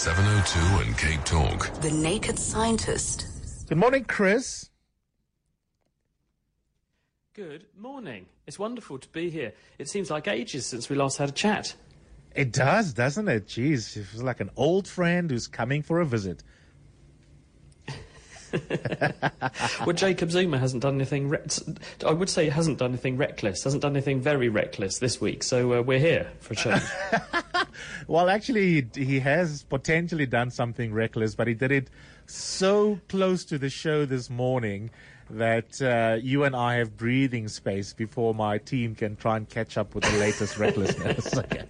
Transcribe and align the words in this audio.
702 0.00 0.88
and 0.88 0.96
Cape 0.96 1.22
Talk. 1.24 1.70
The 1.82 1.90
Naked 1.90 2.38
Scientist. 2.38 3.26
Good 3.68 3.76
morning, 3.76 4.04
Chris. 4.04 4.70
Good 7.34 7.66
morning. 7.76 8.24
It's 8.46 8.58
wonderful 8.58 8.98
to 8.98 9.08
be 9.10 9.28
here. 9.28 9.52
It 9.78 9.90
seems 9.90 10.10
like 10.10 10.26
ages 10.26 10.64
since 10.64 10.88
we 10.88 10.96
last 10.96 11.18
had 11.18 11.28
a 11.28 11.32
chat. 11.32 11.74
It 12.34 12.50
does, 12.50 12.94
doesn't 12.94 13.28
it? 13.28 13.46
Jeez, 13.46 13.94
it 13.94 14.04
feels 14.04 14.22
like 14.22 14.40
an 14.40 14.48
old 14.56 14.88
friend 14.88 15.30
who's 15.30 15.46
coming 15.46 15.82
for 15.82 16.00
a 16.00 16.06
visit. 16.06 16.42
well, 19.84 19.92
Jacob 19.92 20.30
Zuma 20.30 20.56
hasn't 20.56 20.82
done 20.82 20.94
anything. 20.94 21.28
Re- 21.28 21.44
I 22.06 22.12
would 22.12 22.30
say 22.30 22.44
he 22.44 22.50
hasn't 22.50 22.78
done 22.78 22.92
anything 22.92 23.18
reckless. 23.18 23.64
Hasn't 23.64 23.82
done 23.82 23.92
anything 23.92 24.22
very 24.22 24.48
reckless 24.48 24.98
this 24.98 25.20
week. 25.20 25.42
So 25.42 25.74
uh, 25.74 25.82
we're 25.82 25.98
here 25.98 26.30
for 26.40 26.54
a 26.54 26.56
change. 26.56 26.82
Well, 28.08 28.28
actually, 28.28 28.88
he- 28.94 29.04
he 29.04 29.20
has 29.20 29.62
potentially 29.64 30.26
done 30.26 30.50
something 30.50 30.92
reckless, 30.92 31.34
but 31.34 31.46
he 31.48 31.54
did 31.54 31.72
it 31.72 31.88
so 32.26 33.00
close 33.08 33.44
to 33.46 33.58
the 33.58 33.68
show 33.70 34.04
this 34.04 34.30
morning 34.30 34.90
that 35.32 35.80
uh, 35.80 36.18
you 36.20 36.42
and 36.42 36.56
I 36.56 36.74
have 36.78 36.96
breathing 36.96 37.46
space 37.46 37.92
before 37.92 38.34
my 38.34 38.58
team 38.58 38.96
can 38.96 39.14
try 39.14 39.36
and 39.36 39.48
catch 39.48 39.78
up 39.78 39.94
with 39.94 40.02
the 40.02 40.18
latest 40.18 40.58
recklessness. 40.58 41.32
Okay. 41.38 41.62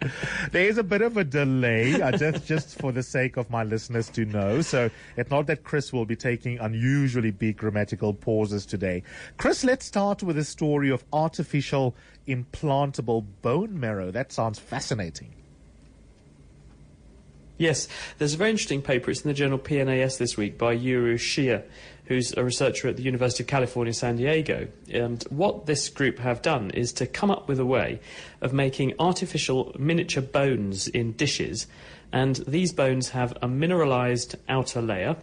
There 0.50 0.64
is 0.66 0.78
a 0.78 0.82
bit 0.82 1.02
of 1.02 1.18
a 1.18 1.24
delay, 1.24 2.00
uh, 2.00 2.12
just 2.16 2.46
just 2.46 2.78
for 2.78 2.90
the 2.90 3.02
sake 3.02 3.36
of 3.36 3.50
my 3.50 3.62
listeners 3.62 4.08
to 4.10 4.24
know. 4.24 4.62
So 4.62 4.90
it's 5.18 5.30
not 5.30 5.46
that 5.48 5.62
Chris 5.62 5.92
will 5.92 6.06
be 6.06 6.16
taking 6.16 6.58
unusually 6.58 7.30
big 7.32 7.58
grammatical 7.58 8.14
pauses 8.14 8.64
today. 8.64 9.02
Chris, 9.36 9.62
let's 9.62 9.84
start 9.84 10.22
with 10.22 10.36
the 10.36 10.44
story 10.44 10.90
of 10.90 11.04
artificial 11.12 11.94
implantable 12.26 13.26
bone 13.42 13.78
marrow. 13.78 14.10
That 14.10 14.32
sounds 14.32 14.58
fascinating. 14.58 15.34
Yes, 17.60 17.88
there's 18.16 18.32
a 18.32 18.38
very 18.38 18.48
interesting 18.48 18.80
paper. 18.80 19.10
It's 19.10 19.20
in 19.20 19.28
the 19.28 19.34
journal 19.34 19.58
PNAS 19.58 20.16
this 20.16 20.34
week 20.34 20.56
by 20.56 20.72
Yu-Ru 20.72 21.18
Shih, 21.18 21.58
who's 22.06 22.32
a 22.34 22.42
researcher 22.42 22.88
at 22.88 22.96
the 22.96 23.02
University 23.02 23.42
of 23.42 23.48
California, 23.48 23.92
San 23.92 24.16
Diego. 24.16 24.68
And 24.90 25.22
what 25.28 25.66
this 25.66 25.90
group 25.90 26.20
have 26.20 26.40
done 26.40 26.70
is 26.70 26.90
to 26.94 27.06
come 27.06 27.30
up 27.30 27.48
with 27.48 27.60
a 27.60 27.66
way 27.66 28.00
of 28.40 28.54
making 28.54 28.94
artificial 28.98 29.76
miniature 29.78 30.22
bones 30.22 30.88
in 30.88 31.12
dishes. 31.12 31.66
And 32.14 32.36
these 32.48 32.72
bones 32.72 33.10
have 33.10 33.36
a 33.42 33.46
mineralized 33.46 34.36
outer 34.48 34.80
layer. 34.80 35.16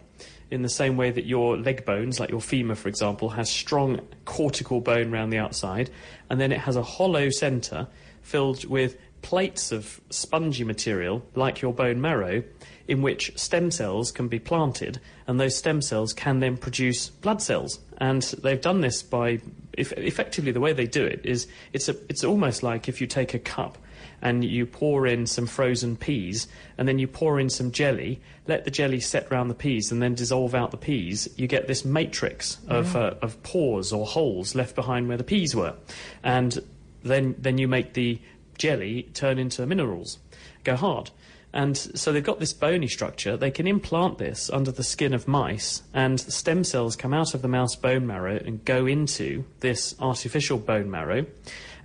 In 0.50 0.62
the 0.62 0.70
same 0.70 0.96
way 0.96 1.12
that 1.12 1.26
your 1.26 1.58
leg 1.58 1.86
bones, 1.86 2.20
like 2.20 2.30
your 2.30 2.42
femur, 2.42 2.76
for 2.76 2.88
example, 2.88 3.30
has 3.30 3.50
strong 3.50 4.00
cortical 4.26 4.80
bone 4.80 5.14
around 5.14 5.30
the 5.30 5.40
outside, 5.40 5.90
and 6.30 6.40
then 6.40 6.52
it 6.52 6.60
has 6.60 6.76
a 6.76 6.84
hollow 6.84 7.30
center 7.30 7.88
filled 8.22 8.66
with 8.66 8.98
plates 9.22 9.72
of 9.72 10.00
spongy 10.10 10.64
material, 10.64 11.22
like 11.36 11.62
your 11.62 11.74
bone 11.74 12.00
marrow, 12.00 12.44
in 12.88 13.02
which 13.02 13.38
stem 13.38 13.72
cells 13.72 14.12
can 14.12 14.28
be 14.28 14.40
planted, 14.40 15.00
and 15.28 15.40
those 15.40 15.56
stem 15.56 15.82
cells 15.82 16.14
can 16.14 16.40
then 16.40 16.56
produce 16.56 17.10
blood 17.10 17.42
cells. 17.42 17.80
And 17.98 18.22
they've 18.22 18.62
done 18.62 18.82
this 18.82 19.04
by, 19.04 19.42
if, 19.74 19.92
effectively, 19.94 20.52
the 20.52 20.62
way 20.62 20.72
they 20.72 20.88
do 20.88 21.04
it 21.04 21.26
is 21.26 21.48
it's, 21.74 21.90
a, 21.90 21.96
it's 22.08 22.24
almost 22.24 22.64
like 22.64 22.88
if 22.88 23.02
you 23.02 23.08
take 23.08 23.34
a 23.34 23.40
cup 23.40 23.78
and 24.22 24.44
you 24.44 24.66
pour 24.66 25.06
in 25.06 25.26
some 25.26 25.46
frozen 25.46 25.96
peas, 25.96 26.48
and 26.78 26.88
then 26.88 27.00
you 27.00 27.08
pour 27.08 27.40
in 27.40 27.50
some 27.50 27.72
jelly, 27.72 28.20
let 28.48 28.66
the 28.66 28.72
jelly 28.72 29.00
set 29.00 29.30
round 29.32 29.50
the 29.50 29.56
peas, 29.56 29.92
and 29.92 30.02
then 30.02 30.16
dissolve 30.16 30.56
out 30.56 30.72
the 30.72 30.78
peas, 30.78 31.30
you 31.38 31.48
get 31.48 31.68
this 31.68 31.86
matrix 31.86 32.58
of, 32.68 32.96
uh, 32.96 33.14
of 33.22 33.42
pores 33.44 33.94
or 33.94 34.06
holes 34.06 34.56
left 34.56 34.76
behind 34.76 35.08
where 35.08 35.18
the 35.18 35.24
peas 35.24 35.56
were. 35.56 35.76
And 36.24 36.58
then, 37.04 37.36
then 37.38 37.58
you 37.58 37.68
make 37.68 37.94
the 37.94 38.20
jelly 38.58 39.04
turn 39.14 39.38
into 39.38 39.66
minerals, 39.66 40.18
go 40.64 40.76
hard. 40.76 41.12
And 41.54 41.78
so 41.78 42.12
they've 42.12 42.24
got 42.24 42.40
this 42.40 42.54
bony 42.54 42.88
structure. 42.88 43.38
They 43.38 43.52
can 43.52 43.68
implant 43.68 44.18
this 44.18 44.50
under 44.50 44.72
the 44.72 44.84
skin 44.84 45.14
of 45.14 45.28
mice, 45.28 45.82
and 45.94 46.20
stem 46.20 46.64
cells 46.64 46.96
come 46.96 47.14
out 47.14 47.34
of 47.34 47.42
the 47.42 47.48
mouse 47.48 47.76
bone 47.76 48.06
marrow 48.06 48.36
and 48.36 48.64
go 48.66 48.86
into 48.86 49.46
this 49.62 49.96
artificial 50.00 50.58
bone 50.58 50.92
marrow, 50.92 51.26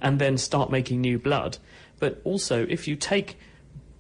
and 0.01 0.19
then 0.19 0.37
start 0.37 0.71
making 0.71 1.01
new 1.01 1.19
blood. 1.19 1.59
But 2.03 2.21
also, 2.25 2.67
if 2.69 2.89
you 2.89 2.97
take 2.97 3.39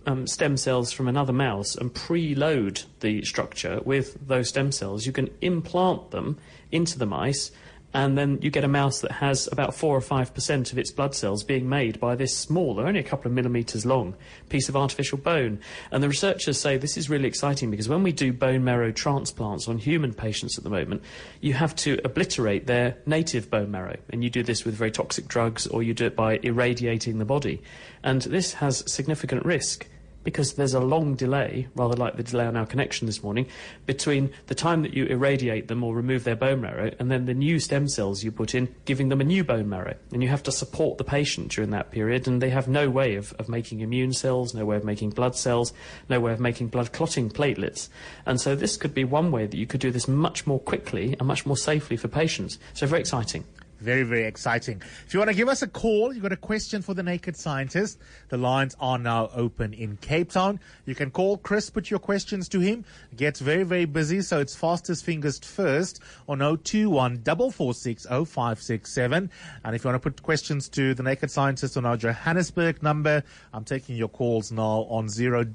um, 0.06 0.26
stem 0.26 0.56
cells 0.56 0.90
from 0.90 1.06
another 1.06 1.32
mouse 1.32 1.76
and 1.76 1.94
preload 1.94 2.84
the 2.98 3.24
structure 3.24 3.80
with 3.84 4.26
those 4.26 4.48
stem 4.48 4.72
cells, 4.72 5.06
you 5.06 5.12
can 5.12 5.30
implant 5.40 6.10
them 6.10 6.36
into 6.72 6.98
the 6.98 7.06
mice, 7.06 7.52
and 7.94 8.16
then 8.16 8.38
you 8.41 8.50
get 8.50 8.64
a 8.64 8.69
mouse 8.69 9.00
that 9.00 9.12
has 9.12 9.48
about 9.53 9.75
four 9.75 9.97
or 9.97 10.00
five 10.00 10.32
percent 10.34 10.72
of 10.72 10.78
its 10.78 10.91
blood 10.91 11.14
cells 11.14 11.44
being 11.44 11.69
made 11.69 12.00
by 12.00 12.14
this 12.14 12.36
small, 12.36 12.80
only 12.80 13.00
a 13.00 13.04
couple 13.04 13.28
of 13.28 13.34
millimeters 13.34 13.84
long, 13.84 14.14
piece 14.48 14.69
of 14.69 14.76
artificial 14.76 15.19
bone. 15.19 15.60
And 15.91 16.02
the 16.02 16.08
researchers 16.08 16.58
say 16.58 16.76
this 16.76 16.97
is 16.97 17.10
really 17.10 17.28
exciting 17.28 17.70
because 17.70 17.88
when 17.88 18.02
we 18.02 18.12
do 18.12 18.32
bone 18.32 18.64
marrow 18.64 18.92
transplants 18.92 19.69
on 19.69 19.78
human 19.78 20.14
patients 20.14 20.58
at 20.58 20.64
the 20.64 20.70
moment, 20.70 21.02
you 21.41 21.54
have 21.54 21.76
to 21.76 21.98
obliterate 22.04 22.66
their 22.66 22.97
native 23.06 23.50
bone 23.50 23.70
marrow. 23.70 23.97
And 24.10 24.25
you 24.25 24.31
do 24.31 24.42
this 24.42 24.64
with 24.64 24.75
very 24.75 24.91
toxic 24.91 25.28
drugs 25.28 25.66
or 25.66 25.82
you 25.82 25.94
do 25.94 26.06
it 26.06 26.16
by 26.16 26.38
irradiating 26.42 27.19
the 27.19 27.25
body. 27.25 27.62
And 28.02 28.22
this 28.22 28.54
has 28.54 28.91
significant 28.91 29.44
risk 29.44 29.86
because 30.24 30.54
there's 30.54 30.74
a 30.74 30.80
long 30.80 31.14
delay, 31.14 31.68
rather 31.74 31.96
like 31.96 32.16
the 32.16 32.22
delay 32.22 32.46
on 32.46 32.56
our 32.56 32.66
connection 32.66 33.06
this 33.06 33.22
morning, 33.22 33.46
between 33.86 34.30
the 34.46 34.54
time 34.54 34.82
that 34.82 34.94
you 34.94 35.06
irradiate 35.06 35.68
them 35.68 35.82
or 35.82 35.94
remove 35.94 36.24
their 36.24 36.36
bone 36.36 36.60
marrow 36.60 36.90
and 36.98 37.10
then 37.10 37.24
the 37.24 37.34
new 37.34 37.58
stem 37.58 37.88
cells 37.88 38.22
you 38.22 38.30
put 38.30 38.54
in, 38.54 38.74
giving 38.84 39.08
them 39.08 39.20
a 39.20 39.24
new 39.24 39.44
bone 39.44 39.68
marrow. 39.68 39.94
And 40.12 40.22
you 40.22 40.28
have 40.28 40.42
to 40.44 40.52
support 40.52 40.98
the 40.98 41.04
patient 41.04 41.52
during 41.52 41.70
that 41.70 41.90
period, 41.90 42.26
and 42.26 42.40
they 42.40 42.50
have 42.50 42.68
no 42.68 42.90
way 42.90 43.16
of, 43.16 43.32
of 43.34 43.48
making 43.48 43.80
immune 43.80 44.12
cells, 44.12 44.54
no 44.54 44.64
way 44.64 44.76
of 44.76 44.84
making 44.84 45.10
blood 45.10 45.36
cells, 45.36 45.72
no 46.08 46.20
way 46.20 46.32
of 46.32 46.40
making 46.40 46.68
blood 46.68 46.92
clotting 46.92 47.30
platelets. 47.30 47.88
And 48.26 48.40
so 48.40 48.54
this 48.54 48.76
could 48.76 48.94
be 48.94 49.04
one 49.04 49.30
way 49.30 49.46
that 49.46 49.56
you 49.56 49.66
could 49.66 49.80
do 49.80 49.90
this 49.90 50.08
much 50.08 50.46
more 50.46 50.60
quickly 50.60 51.16
and 51.18 51.26
much 51.26 51.46
more 51.46 51.56
safely 51.56 51.96
for 51.96 52.08
patients. 52.08 52.58
So 52.74 52.86
very 52.86 53.00
exciting. 53.00 53.44
Very, 53.82 54.04
very 54.04 54.22
exciting. 54.22 54.81
If 55.04 55.12
you 55.12 55.19
want 55.19 55.31
to 55.31 55.37
give 55.37 55.48
us 55.48 55.60
a 55.62 55.66
call, 55.66 56.12
you've 56.12 56.22
got 56.22 56.31
a 56.31 56.37
question 56.37 56.82
for 56.82 56.94
the 56.94 57.03
Naked 57.03 57.37
Scientist, 57.37 57.98
the 58.28 58.37
lines 58.37 58.76
are 58.78 58.97
now 58.97 59.28
open 59.34 59.75
in 59.75 59.97
Cape 59.97 60.31
Town. 60.31 60.60
You 60.87 60.94
can 60.94 61.10
call 61.10 61.37
Chris, 61.38 61.69
put 61.69 61.91
your 61.91 61.98
questions 61.98 62.48
to 62.50 62.60
him. 62.60 62.84
It 63.10 63.19
gets 63.19 63.41
very, 63.41 63.65
very 63.65 63.87
busy, 63.87 64.22
so 64.22 64.38
it's 64.38 64.54
fastest 64.54 65.04
fingers 65.04 65.41
first 65.41 66.00
on 66.28 66.38
021 66.38 67.25
446 67.25 68.06
0567. 68.06 69.31
And 69.65 69.75
if 69.75 69.82
you 69.82 69.91
want 69.91 70.00
to 70.00 70.10
put 70.10 70.22
questions 70.22 70.69
to 70.69 70.94
the 70.94 71.03
Naked 71.03 71.32
Scientist 71.32 71.76
on 71.76 71.84
our 71.84 71.97
Johannesburg 71.97 72.84
number, 72.84 73.25
I'm 73.53 73.64
taking 73.64 73.97
your 73.97 74.09
calls 74.09 74.53
now 74.53 74.87
on 74.91 75.09
011 75.09 75.50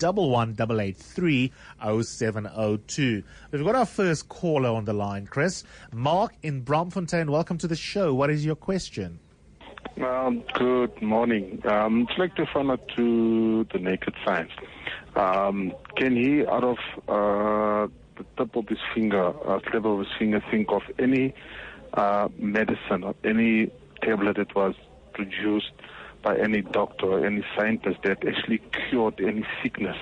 883 0.59 1.54
0702. 2.04 3.24
We've 3.52 3.64
got 3.64 3.76
our 3.76 3.86
first 3.86 4.28
caller 4.28 4.70
on 4.70 4.84
the 4.84 4.92
line, 4.92 5.28
Chris. 5.28 5.64
Mark 5.94 6.34
in 6.44 6.59
Bloemfontein, 6.59 7.32
welcome 7.32 7.58
to 7.59 7.70
the 7.70 7.76
show. 7.78 8.16
What 8.17 8.31
is 8.31 8.44
your 8.44 8.55
question? 8.55 9.19
Um, 10.03 10.44
good 10.55 11.00
morning. 11.03 11.61
Um, 11.69 12.07
I'd 12.09 12.17
like 12.17 12.35
to 12.38 12.47
find 12.51 12.72
out 12.72 12.81
to 12.95 13.63
the 13.72 13.78
naked 13.78 14.16
science. 14.25 14.49
Um, 15.16 15.72
can 15.97 16.16
he, 16.16 16.43
out 16.43 16.64
of 16.64 16.78
uh, 17.08 17.93
the 18.17 18.25
tip 18.35 18.55
of 18.55 18.67
his 18.69 18.79
finger, 18.96 19.34
uh, 19.47 19.59
tip 19.59 19.85
of 19.85 19.99
his 19.99 20.08
finger, 20.17 20.43
think 20.49 20.72
of 20.72 20.81
any 20.97 21.35
uh, 21.93 22.29
medicine 22.40 23.03
or 23.03 23.14
any 23.23 23.69
tablet 24.02 24.37
that 24.37 24.55
was 24.55 24.73
produced 25.13 25.73
by 26.23 26.35
any 26.40 26.63
doctor 26.63 27.05
or 27.05 27.23
any 27.23 27.43
scientist 27.55 27.99
that 28.03 28.28
actually 28.28 28.63
cured 28.90 29.22
any 29.22 29.46
sickness? 29.61 29.97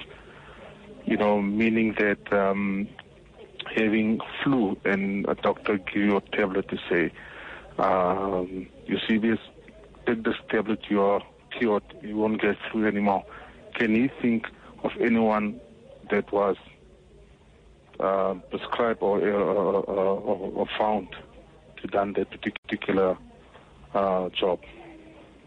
You 1.04 1.18
know, 1.18 1.42
meaning 1.42 1.96
that 2.00 2.32
um, 2.32 2.88
having 3.76 4.22
flu 4.42 4.78
and 4.86 5.26
a 5.28 5.36
doctor 5.36 5.80
give 5.80 6.02
you 6.02 6.16
a 6.16 6.22
tablet 6.22 6.70
to 6.70 6.78
say, 6.90 7.12
um, 7.78 8.68
you 8.86 8.98
see 9.08 9.18
this, 9.18 9.40
take 10.06 10.24
this 10.24 10.36
tablet, 10.50 10.80
you 10.90 11.02
are 11.02 11.22
cured, 11.58 11.84
you 12.02 12.18
won't 12.18 12.42
get 12.42 12.58
through 12.72 12.88
anymore. 12.88 13.26
Can 13.74 13.96
you 13.96 14.10
think 14.22 14.48
of 14.84 14.92
anyone 15.00 15.60
that 16.10 16.32
was 16.32 16.58
uh, 18.00 18.36
prescribed 18.50 19.02
or, 19.02 19.20
uh, 19.22 19.32
or, 19.32 19.84
or, 19.84 20.52
or 20.54 20.68
found 20.78 21.10
to 21.82 21.88
done 21.88 22.14
that 22.14 22.30
particular 22.30 23.18
uh, 23.94 24.30
job? 24.30 24.60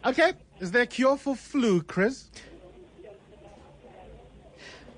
Okay. 0.04 0.32
Is 0.60 0.72
there 0.72 0.82
a 0.82 0.86
cure 0.86 1.16
for 1.16 1.36
flu, 1.36 1.82
Chris? 1.82 2.30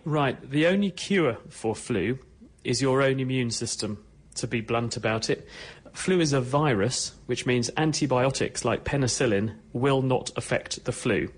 Right. 0.05 0.51
The 0.51 0.67
only 0.67 0.91
cure 0.91 1.37
for 1.49 1.75
flu 1.75 2.19
is 2.65 2.81
your 2.81 3.03
own 3.03 3.21
immune 3.21 3.51
system, 3.51 4.03
to 4.37 4.47
be 4.47 4.61
blunt 4.61 4.97
about 4.97 5.29
it. 5.29 5.47
Flu 5.93 6.21
is 6.21 6.33
a 6.33 6.41
virus, 6.41 7.13
which 7.27 7.47
means 7.47 7.71
antibiotics 7.77 8.65
like 8.65 8.85
penicillin 8.85 9.55
will 9.73 10.03
not 10.03 10.31
affect 10.37 10.85
the 10.85 10.93
flu. 10.93 11.31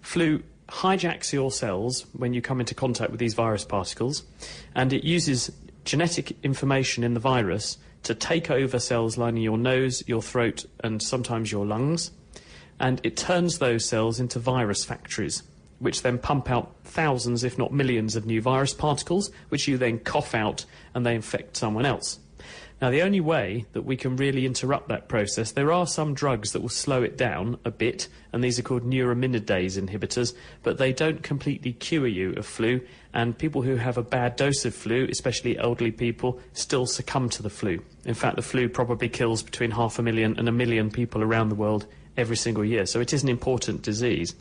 Flu 0.00 0.42
hijacks 0.68 1.32
your 1.32 1.50
cells 1.50 2.06
when 2.12 2.32
you 2.32 2.40
come 2.40 2.60
into 2.60 2.74
contact 2.74 3.10
with 3.10 3.20
these 3.20 3.34
virus 3.34 3.64
particles, 3.64 4.24
and 4.74 4.92
it 4.92 5.04
uses 5.04 5.50
genetic 5.84 6.36
information 6.42 7.02
in 7.02 7.14
the 7.14 7.20
virus 7.20 7.78
to 8.02 8.14
take 8.14 8.50
over 8.50 8.78
cells 8.78 9.18
lining 9.18 9.42
your 9.42 9.58
nose, 9.58 10.02
your 10.06 10.22
throat, 10.22 10.64
and 10.82 11.02
sometimes 11.02 11.50
your 11.50 11.66
lungs, 11.66 12.12
and 12.78 13.00
it 13.02 13.16
turns 13.16 13.58
those 13.58 13.84
cells 13.84 14.20
into 14.20 14.38
virus 14.38 14.84
factories 14.84 15.42
which 15.80 16.02
then 16.02 16.18
pump 16.18 16.50
out 16.50 16.74
thousands, 16.84 17.42
if 17.42 17.58
not 17.58 17.72
millions, 17.72 18.14
of 18.14 18.26
new 18.26 18.40
virus 18.40 18.72
particles, 18.72 19.30
which 19.48 19.66
you 19.66 19.76
then 19.76 19.98
cough 19.98 20.34
out 20.34 20.64
and 20.94 21.04
they 21.04 21.14
infect 21.14 21.56
someone 21.56 21.84
else. 21.84 22.20
Now, 22.80 22.88
the 22.88 23.02
only 23.02 23.20
way 23.20 23.66
that 23.74 23.82
we 23.82 23.94
can 23.94 24.16
really 24.16 24.46
interrupt 24.46 24.88
that 24.88 25.06
process, 25.06 25.52
there 25.52 25.70
are 25.70 25.86
some 25.86 26.14
drugs 26.14 26.52
that 26.52 26.62
will 26.62 26.70
slow 26.70 27.02
it 27.02 27.18
down 27.18 27.58
a 27.66 27.70
bit, 27.70 28.08
and 28.32 28.42
these 28.42 28.58
are 28.58 28.62
called 28.62 28.84
neuraminidase 28.84 29.78
inhibitors, 29.78 30.34
but 30.62 30.78
they 30.78 30.90
don't 30.90 31.22
completely 31.22 31.74
cure 31.74 32.06
you 32.06 32.32
of 32.34 32.46
flu, 32.46 32.80
and 33.12 33.36
people 33.36 33.60
who 33.60 33.76
have 33.76 33.98
a 33.98 34.02
bad 34.02 34.34
dose 34.36 34.64
of 34.64 34.74
flu, 34.74 35.06
especially 35.10 35.58
elderly 35.58 35.90
people, 35.90 36.40
still 36.54 36.86
succumb 36.86 37.28
to 37.28 37.42
the 37.42 37.50
flu. 37.50 37.82
In 38.06 38.14
fact, 38.14 38.36
the 38.36 38.42
flu 38.42 38.66
probably 38.66 39.10
kills 39.10 39.42
between 39.42 39.72
half 39.72 39.98
a 39.98 40.02
million 40.02 40.38
and 40.38 40.48
a 40.48 40.52
million 40.52 40.90
people 40.90 41.22
around 41.22 41.50
the 41.50 41.54
world 41.54 41.86
every 42.20 42.36
single 42.36 42.64
year. 42.64 42.86
So 42.86 43.00
it 43.00 43.12
is 43.12 43.22
an 43.22 43.28
important 43.28 43.82
disease. 43.82 44.34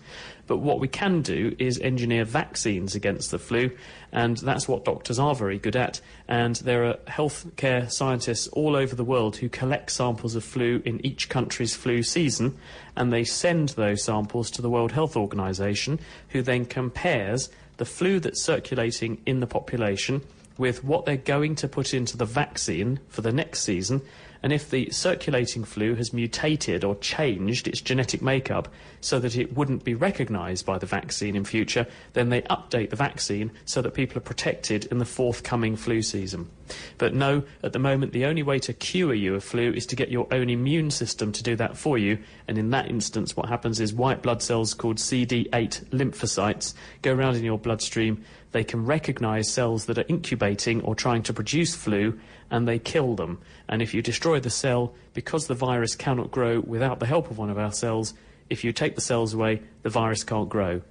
But 0.47 0.57
what 0.57 0.79
we 0.79 0.87
can 0.87 1.21
do 1.21 1.55
is 1.59 1.79
engineer 1.79 2.25
vaccines 2.25 2.95
against 2.95 3.31
the 3.31 3.39
flu, 3.39 3.71
and 4.11 4.37
that's 4.37 4.67
what 4.67 4.83
doctors 4.83 5.19
are 5.19 5.35
very 5.35 5.59
good 5.59 5.75
at. 5.75 6.01
And 6.27 6.55
there 6.57 6.85
are 6.85 6.95
healthcare 7.07 7.91
scientists 7.91 8.47
all 8.47 8.75
over 8.75 8.95
the 8.95 9.03
world 9.03 9.37
who 9.37 9.47
collect 9.47 9.91
samples 9.91 10.35
of 10.35 10.43
flu 10.43 10.81
in 10.85 11.05
each 11.05 11.29
country's 11.29 11.75
flu 11.75 12.03
season, 12.03 12.57
and 12.95 13.13
they 13.13 13.23
send 13.23 13.69
those 13.69 14.03
samples 14.03 14.49
to 14.51 14.61
the 14.61 14.69
World 14.69 14.91
Health 14.91 15.15
Organization, 15.15 15.99
who 16.29 16.41
then 16.41 16.65
compares 16.65 17.49
the 17.77 17.85
flu 17.85 18.19
that's 18.19 18.41
circulating 18.41 19.21
in 19.25 19.39
the 19.39 19.47
population 19.47 20.21
with 20.57 20.83
what 20.83 21.05
they're 21.05 21.15
going 21.15 21.55
to 21.55 21.67
put 21.67 21.93
into 21.93 22.17
the 22.17 22.25
vaccine 22.25 22.99
for 23.07 23.21
the 23.21 23.31
next 23.31 23.61
season 23.61 24.01
and 24.41 24.53
if 24.53 24.69
the 24.69 24.89
circulating 24.91 25.63
flu 25.63 25.95
has 25.95 26.13
mutated 26.13 26.83
or 26.83 26.95
changed 26.95 27.67
its 27.67 27.81
genetic 27.81 28.21
makeup 28.21 28.69
so 29.01 29.19
that 29.19 29.35
it 29.35 29.55
wouldn't 29.55 29.83
be 29.83 29.93
recognised 29.93 30.65
by 30.65 30.77
the 30.77 30.85
vaccine 30.85 31.35
in 31.35 31.43
future, 31.43 31.85
then 32.13 32.29
they 32.29 32.41
update 32.43 32.89
the 32.89 32.95
vaccine 32.95 33.51
so 33.65 33.81
that 33.81 33.93
people 33.93 34.17
are 34.17 34.21
protected 34.21 34.85
in 34.85 34.97
the 34.97 35.05
forthcoming 35.05 35.75
flu 35.75 36.01
season. 36.01 36.49
But 36.97 37.13
no, 37.13 37.43
at 37.63 37.73
the 37.73 37.79
moment, 37.79 38.13
the 38.13 38.25
only 38.25 38.43
way 38.43 38.59
to 38.59 38.73
cure 38.73 39.13
you 39.13 39.35
of 39.35 39.43
flu 39.43 39.71
is 39.73 39.85
to 39.87 39.95
get 39.95 40.09
your 40.09 40.27
own 40.31 40.49
immune 40.49 40.91
system 40.91 41.31
to 41.31 41.43
do 41.43 41.55
that 41.55 41.77
for 41.77 41.97
you. 41.97 42.19
And 42.47 42.57
in 42.57 42.69
that 42.71 42.89
instance, 42.89 43.35
what 43.35 43.49
happens 43.49 43.79
is 43.79 43.93
white 43.93 44.21
blood 44.21 44.41
cells 44.41 44.73
called 44.73 44.97
CD8 44.97 45.85
lymphocytes 45.89 46.73
go 47.01 47.13
around 47.13 47.35
in 47.35 47.43
your 47.43 47.57
bloodstream. 47.57 48.23
They 48.51 48.63
can 48.63 48.85
recognise 48.85 49.51
cells 49.51 49.85
that 49.85 49.97
are 49.97 50.05
incubating 50.07 50.81
or 50.81 50.95
trying 50.95 51.23
to 51.23 51.33
produce 51.33 51.75
flu 51.75 52.19
and 52.49 52.67
they 52.67 52.79
kill 52.79 53.15
them. 53.15 53.39
And 53.67 53.81
if 53.81 53.93
you 53.93 54.01
destroy 54.01 54.39
the 54.39 54.49
cell, 54.49 54.93
because 55.13 55.47
the 55.47 55.53
virus 55.53 55.95
cannot 55.95 56.31
grow 56.31 56.59
without 56.59 56.99
the 56.99 57.05
help 57.05 57.29
of 57.29 57.37
one 57.37 57.49
of 57.49 57.59
our 57.59 57.71
cells, 57.71 58.13
if 58.49 58.63
you 58.63 58.73
take 58.73 58.95
the 58.95 59.01
cells 59.01 59.33
away, 59.33 59.61
the 59.83 59.89
virus 59.89 60.23
can't 60.23 60.49
grow. 60.49 60.81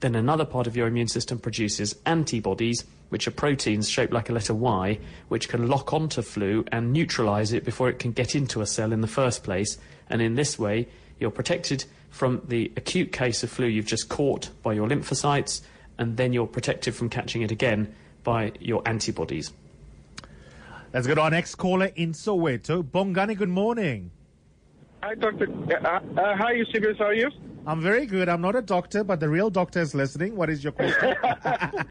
Then 0.00 0.14
another 0.14 0.44
part 0.44 0.66
of 0.66 0.76
your 0.76 0.86
immune 0.86 1.08
system 1.08 1.38
produces 1.38 1.96
antibodies, 2.04 2.84
which 3.08 3.26
are 3.26 3.30
proteins 3.32 3.88
shaped 3.88 4.12
like 4.12 4.28
a 4.28 4.32
letter 4.32 4.54
Y, 4.54 4.98
which 5.28 5.48
can 5.48 5.68
lock 5.68 5.94
onto 5.94 6.20
flu 6.20 6.66
and 6.70 6.92
neutralize 6.92 7.54
it 7.54 7.64
before 7.64 7.88
it 7.88 7.98
can 7.98 8.12
get 8.12 8.34
into 8.34 8.60
a 8.60 8.66
cell 8.66 8.92
in 8.92 9.00
the 9.00 9.06
first 9.06 9.42
place. 9.42 9.78
And 10.10 10.20
in 10.20 10.34
this 10.34 10.58
way, 10.58 10.88
you're 11.18 11.30
protected 11.30 11.84
from 12.10 12.42
the 12.46 12.70
acute 12.76 13.12
case 13.12 13.42
of 13.42 13.50
flu 13.50 13.66
you've 13.66 13.86
just 13.86 14.10
caught 14.10 14.50
by 14.62 14.74
your 14.74 14.88
lymphocytes, 14.88 15.62
and 15.98 16.16
then 16.16 16.32
you're 16.32 16.46
protected 16.46 16.94
from 16.94 17.08
catching 17.08 17.42
it 17.42 17.50
again 17.50 17.94
by 18.22 18.52
your 18.60 18.82
antibodies. 18.86 19.52
Let's 20.92 21.06
go 21.06 21.14
to 21.14 21.20
our 21.22 21.30
next 21.30 21.56
caller 21.56 21.90
in 21.94 22.12
Soweto. 22.12 22.82
Bongani, 22.82 23.36
good 23.36 23.48
morning. 23.48 24.10
Hi, 25.02 25.14
Doctor. 25.14 25.46
Uh, 25.50 25.86
uh, 25.86 26.36
hi, 26.36 26.52
Eusebius. 26.52 26.98
How 26.98 27.06
are 27.06 27.14
you? 27.14 27.30
I'm 27.66 27.80
very 27.80 28.06
good. 28.06 28.28
I'm 28.28 28.40
not 28.40 28.56
a 28.56 28.62
doctor, 28.62 29.04
but 29.04 29.20
the 29.20 29.28
real 29.28 29.50
doctor 29.50 29.80
is 29.80 29.94
listening. 29.94 30.36
What 30.36 30.48
is 30.50 30.62
your 30.62 30.72
question? 30.72 31.16
uh, 31.22 31.82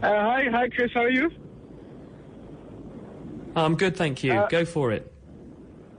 hi, 0.00 0.44
hi, 0.50 0.68
Chris. 0.68 0.90
How 0.94 1.02
are 1.02 1.10
you? 1.10 1.30
I'm 3.56 3.74
good, 3.74 3.96
thank 3.96 4.22
you. 4.22 4.32
Uh, 4.32 4.48
Go 4.48 4.64
for 4.64 4.92
it. 4.92 5.12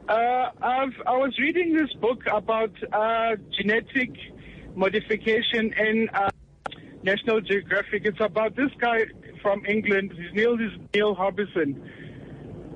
Uh, 0.07 0.49
I've, 0.61 0.93
I 1.05 1.17
was 1.17 1.37
reading 1.37 1.73
this 1.75 1.91
book 1.93 2.23
about 2.31 2.71
uh, 2.93 3.35
genetic 3.57 4.11
modification 4.77 5.73
in 5.73 6.07
uh, 6.13 6.29
National 7.01 7.41
Geographic. 7.41 8.05
It's 8.05 8.21
about 8.21 8.55
this 8.55 8.69
guy 8.79 9.05
from 9.41 9.65
England. 9.65 10.11
His 10.11 10.33
name 10.33 10.61
is 10.61 10.71
Neil 10.93 11.15
Harbisson. 11.15 11.81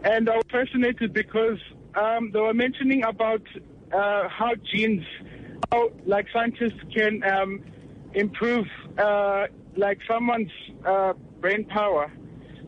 And 0.04 0.28
I 0.28 0.36
was 0.38 0.46
fascinated 0.52 1.14
because 1.14 1.60
um, 1.94 2.32
they 2.32 2.40
were 2.40 2.56
mentioning 2.56 3.04
about 3.04 3.44
uh, 3.94 4.28
how 4.30 4.56
genes, 4.74 5.06
how 5.72 5.92
like 6.08 6.26
scientists 6.34 6.82
can 6.94 7.24
um, 7.24 7.64
improve 8.16 8.66
uh, 8.98 9.46
like 9.78 10.00
someone's 10.10 10.52
uh, 10.84 11.14
brain 11.40 11.66
power. 11.66 12.12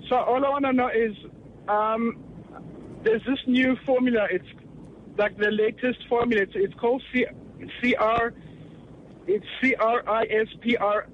So 0.09 0.15
all 0.15 0.45
I 0.45 0.49
want 0.49 0.65
to 0.65 0.73
know 0.73 0.89
is 0.89 1.15
um, 1.67 2.23
there's 3.03 3.23
this 3.25 3.39
new 3.47 3.75
formula. 3.83 4.27
It's 4.29 4.45
like 5.17 5.37
the 5.37 5.49
latest 5.49 6.07
formula. 6.07 6.43
It's, 6.43 6.53
it's 6.55 6.73
called 6.75 7.01
C, 7.11 7.25
CR. 7.79 8.29
It's 9.27 9.45
C 9.61 9.75
R 9.75 10.03
I 10.07 10.23
S 10.23 10.47
P 10.61 10.75
R 10.77 11.07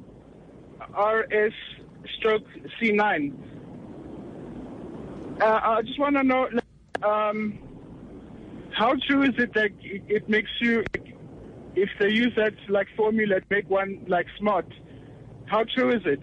R 0.94 1.26
S 1.32 1.52
stroke 2.18 2.44
C9. 2.82 3.34
Uh, 5.42 5.60
I 5.64 5.82
just 5.84 6.00
want 6.00 6.16
to 6.16 6.24
know 6.24 6.50
um, 7.04 7.60
how 8.76 8.94
true 9.08 9.24
is 9.24 9.34
it 9.38 9.54
that 9.54 9.72
it, 9.82 10.04
it 10.08 10.30
makes 10.30 10.50
you, 10.60 10.84
if 11.76 11.90
they 12.00 12.10
use 12.10 12.34
that 12.36 12.54
like 12.68 12.88
formula 12.98 13.40
to 13.40 13.46
make 13.50 13.70
one 13.70 14.04
like 14.08 14.26
smart, 14.38 14.66
how 15.46 15.64
true 15.76 15.92
is 15.94 16.02
it? 16.06 16.20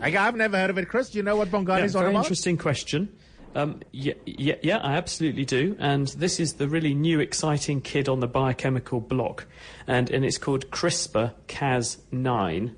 I, 0.00 0.16
I've 0.16 0.36
never 0.36 0.56
heard 0.58 0.70
of 0.70 0.78
it. 0.78 0.88
Chris, 0.88 1.10
do 1.10 1.18
you 1.18 1.24
know 1.24 1.36
what 1.36 1.48
Bongani 1.48 1.78
Yeah, 1.78 1.84
is 1.84 1.96
on 1.96 2.02
very 2.02 2.12
about? 2.14 2.24
interesting 2.24 2.56
question. 2.58 3.08
Um, 3.54 3.80
yeah, 3.92 4.14
yeah, 4.26 4.56
yeah, 4.62 4.78
I 4.78 4.94
absolutely 4.94 5.44
do. 5.44 5.76
And 5.78 6.08
this 6.08 6.38
is 6.38 6.54
the 6.54 6.68
really 6.68 6.94
new, 6.94 7.20
exciting 7.20 7.80
kid 7.80 8.08
on 8.08 8.20
the 8.20 8.28
biochemical 8.28 9.00
block, 9.00 9.46
and 9.86 10.10
and 10.10 10.24
it's 10.24 10.38
called 10.38 10.70
CRISPR 10.70 11.34
Cas9. 11.48 12.74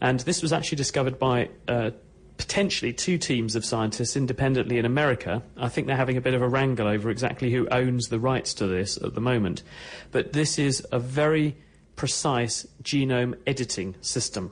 And 0.00 0.20
this 0.20 0.42
was 0.42 0.52
actually 0.52 0.76
discovered 0.76 1.18
by 1.18 1.48
uh, 1.66 1.90
potentially 2.36 2.92
two 2.92 3.16
teams 3.16 3.56
of 3.56 3.64
scientists 3.64 4.16
independently 4.16 4.78
in 4.78 4.84
America. 4.84 5.42
I 5.56 5.68
think 5.68 5.86
they're 5.86 5.96
having 5.96 6.16
a 6.16 6.20
bit 6.20 6.34
of 6.34 6.42
a 6.42 6.48
wrangle 6.48 6.86
over 6.86 7.10
exactly 7.10 7.50
who 7.50 7.68
owns 7.68 8.08
the 8.08 8.18
rights 8.18 8.54
to 8.54 8.66
this 8.66 8.96
at 8.98 9.14
the 9.14 9.20
moment. 9.20 9.62
But 10.10 10.32
this 10.32 10.58
is 10.58 10.86
a 10.92 10.98
very 10.98 11.56
precise 11.96 12.66
genome 12.82 13.38
editing 13.46 13.94
system. 14.00 14.50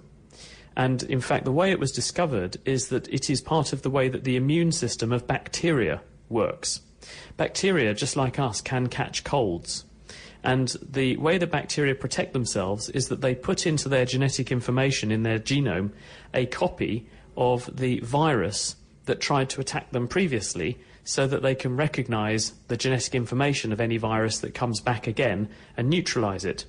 And 0.77 1.03
in 1.05 1.21
fact, 1.21 1.45
the 1.45 1.53
way 1.53 1.71
it 1.71 1.79
was 1.79 1.93
discovered 1.93 2.57
is 2.65 2.89
that 2.89 3.09
it 3.09 3.29
is 3.29 3.41
part 3.41 3.73
of 3.73 3.83
the 3.83 3.91
way 3.91 4.09
that 4.09 4.25
the 4.25 4.37
immune 4.37 4.73
system 4.73 5.13
of 5.13 5.27
bacteria 5.27 6.03
works. 6.29 6.81
Bacteria, 7.37 7.95
just 7.95 8.17
like 8.17 8.39
us, 8.39 8.61
can 8.61 8.89
catch 8.89 9.25
colds. 9.25 9.85
And 10.45 10.69
the 10.83 11.17
way 11.19 11.39
that 11.39 11.51
bacteria 11.51 11.95
protect 11.95 12.33
themselves 12.33 12.89
is 12.89 13.09
that 13.09 13.21
they 13.21 13.35
put 13.35 13.67
into 13.67 13.89
their 13.89 14.05
genetic 14.05 14.51
information 14.51 15.13
in 15.13 15.23
their 15.23 15.39
genome 15.39 15.93
a 16.35 16.47
copy 16.47 17.07
of 17.37 17.75
the 17.75 18.01
virus 18.01 18.77
that 19.05 19.21
tried 19.21 19.51
to 19.51 19.61
attack 19.61 19.91
them 19.91 20.09
previously 20.09 20.79
so 21.05 21.27
that 21.27 21.43
they 21.43 21.55
can 21.55 21.77
recognize 21.77 22.53
the 22.69 22.77
genetic 22.77 23.15
information 23.15 23.73
of 23.73 23.81
any 23.81 23.97
virus 23.97 24.39
that 24.39 24.55
comes 24.55 24.81
back 24.81 25.07
again 25.07 25.49
and 25.77 25.89
neutralize 25.89 26.45
it. 26.45 26.65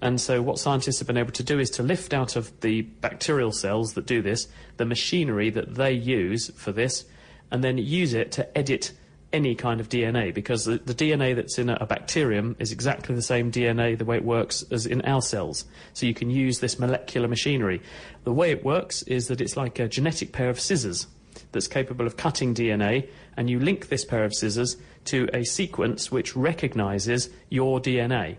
And 0.00 0.20
so, 0.20 0.40
what 0.40 0.58
scientists 0.58 1.00
have 1.00 1.08
been 1.08 1.16
able 1.16 1.32
to 1.32 1.42
do 1.42 1.58
is 1.58 1.70
to 1.70 1.82
lift 1.82 2.14
out 2.14 2.36
of 2.36 2.60
the 2.60 2.82
bacterial 2.82 3.50
cells 3.50 3.94
that 3.94 4.06
do 4.06 4.22
this 4.22 4.46
the 4.76 4.84
machinery 4.84 5.50
that 5.50 5.74
they 5.74 5.92
use 5.92 6.50
for 6.54 6.70
this, 6.70 7.04
and 7.50 7.64
then 7.64 7.78
use 7.78 8.14
it 8.14 8.30
to 8.32 8.56
edit 8.58 8.92
any 9.32 9.54
kind 9.54 9.80
of 9.80 9.88
DNA 9.88 10.32
because 10.32 10.64
the, 10.64 10.78
the 10.78 10.94
DNA 10.94 11.34
that's 11.34 11.58
in 11.58 11.68
a, 11.68 11.76
a 11.80 11.86
bacterium 11.86 12.56
is 12.58 12.72
exactly 12.72 13.14
the 13.14 13.22
same 13.22 13.50
DNA, 13.50 13.98
the 13.98 14.04
way 14.04 14.16
it 14.16 14.24
works, 14.24 14.64
as 14.70 14.86
in 14.86 15.02
our 15.02 15.20
cells. 15.20 15.64
So, 15.94 16.06
you 16.06 16.14
can 16.14 16.30
use 16.30 16.60
this 16.60 16.78
molecular 16.78 17.26
machinery. 17.26 17.82
The 18.22 18.32
way 18.32 18.52
it 18.52 18.64
works 18.64 19.02
is 19.02 19.26
that 19.26 19.40
it's 19.40 19.56
like 19.56 19.80
a 19.80 19.88
genetic 19.88 20.32
pair 20.32 20.48
of 20.48 20.60
scissors 20.60 21.08
that's 21.50 21.66
capable 21.66 22.06
of 22.06 22.16
cutting 22.16 22.54
DNA, 22.54 23.08
and 23.36 23.50
you 23.50 23.58
link 23.58 23.88
this 23.88 24.04
pair 24.04 24.24
of 24.24 24.34
scissors 24.34 24.76
to 25.06 25.28
a 25.32 25.42
sequence 25.44 26.12
which 26.12 26.36
recognizes 26.36 27.30
your 27.48 27.80
DNA. 27.80 28.36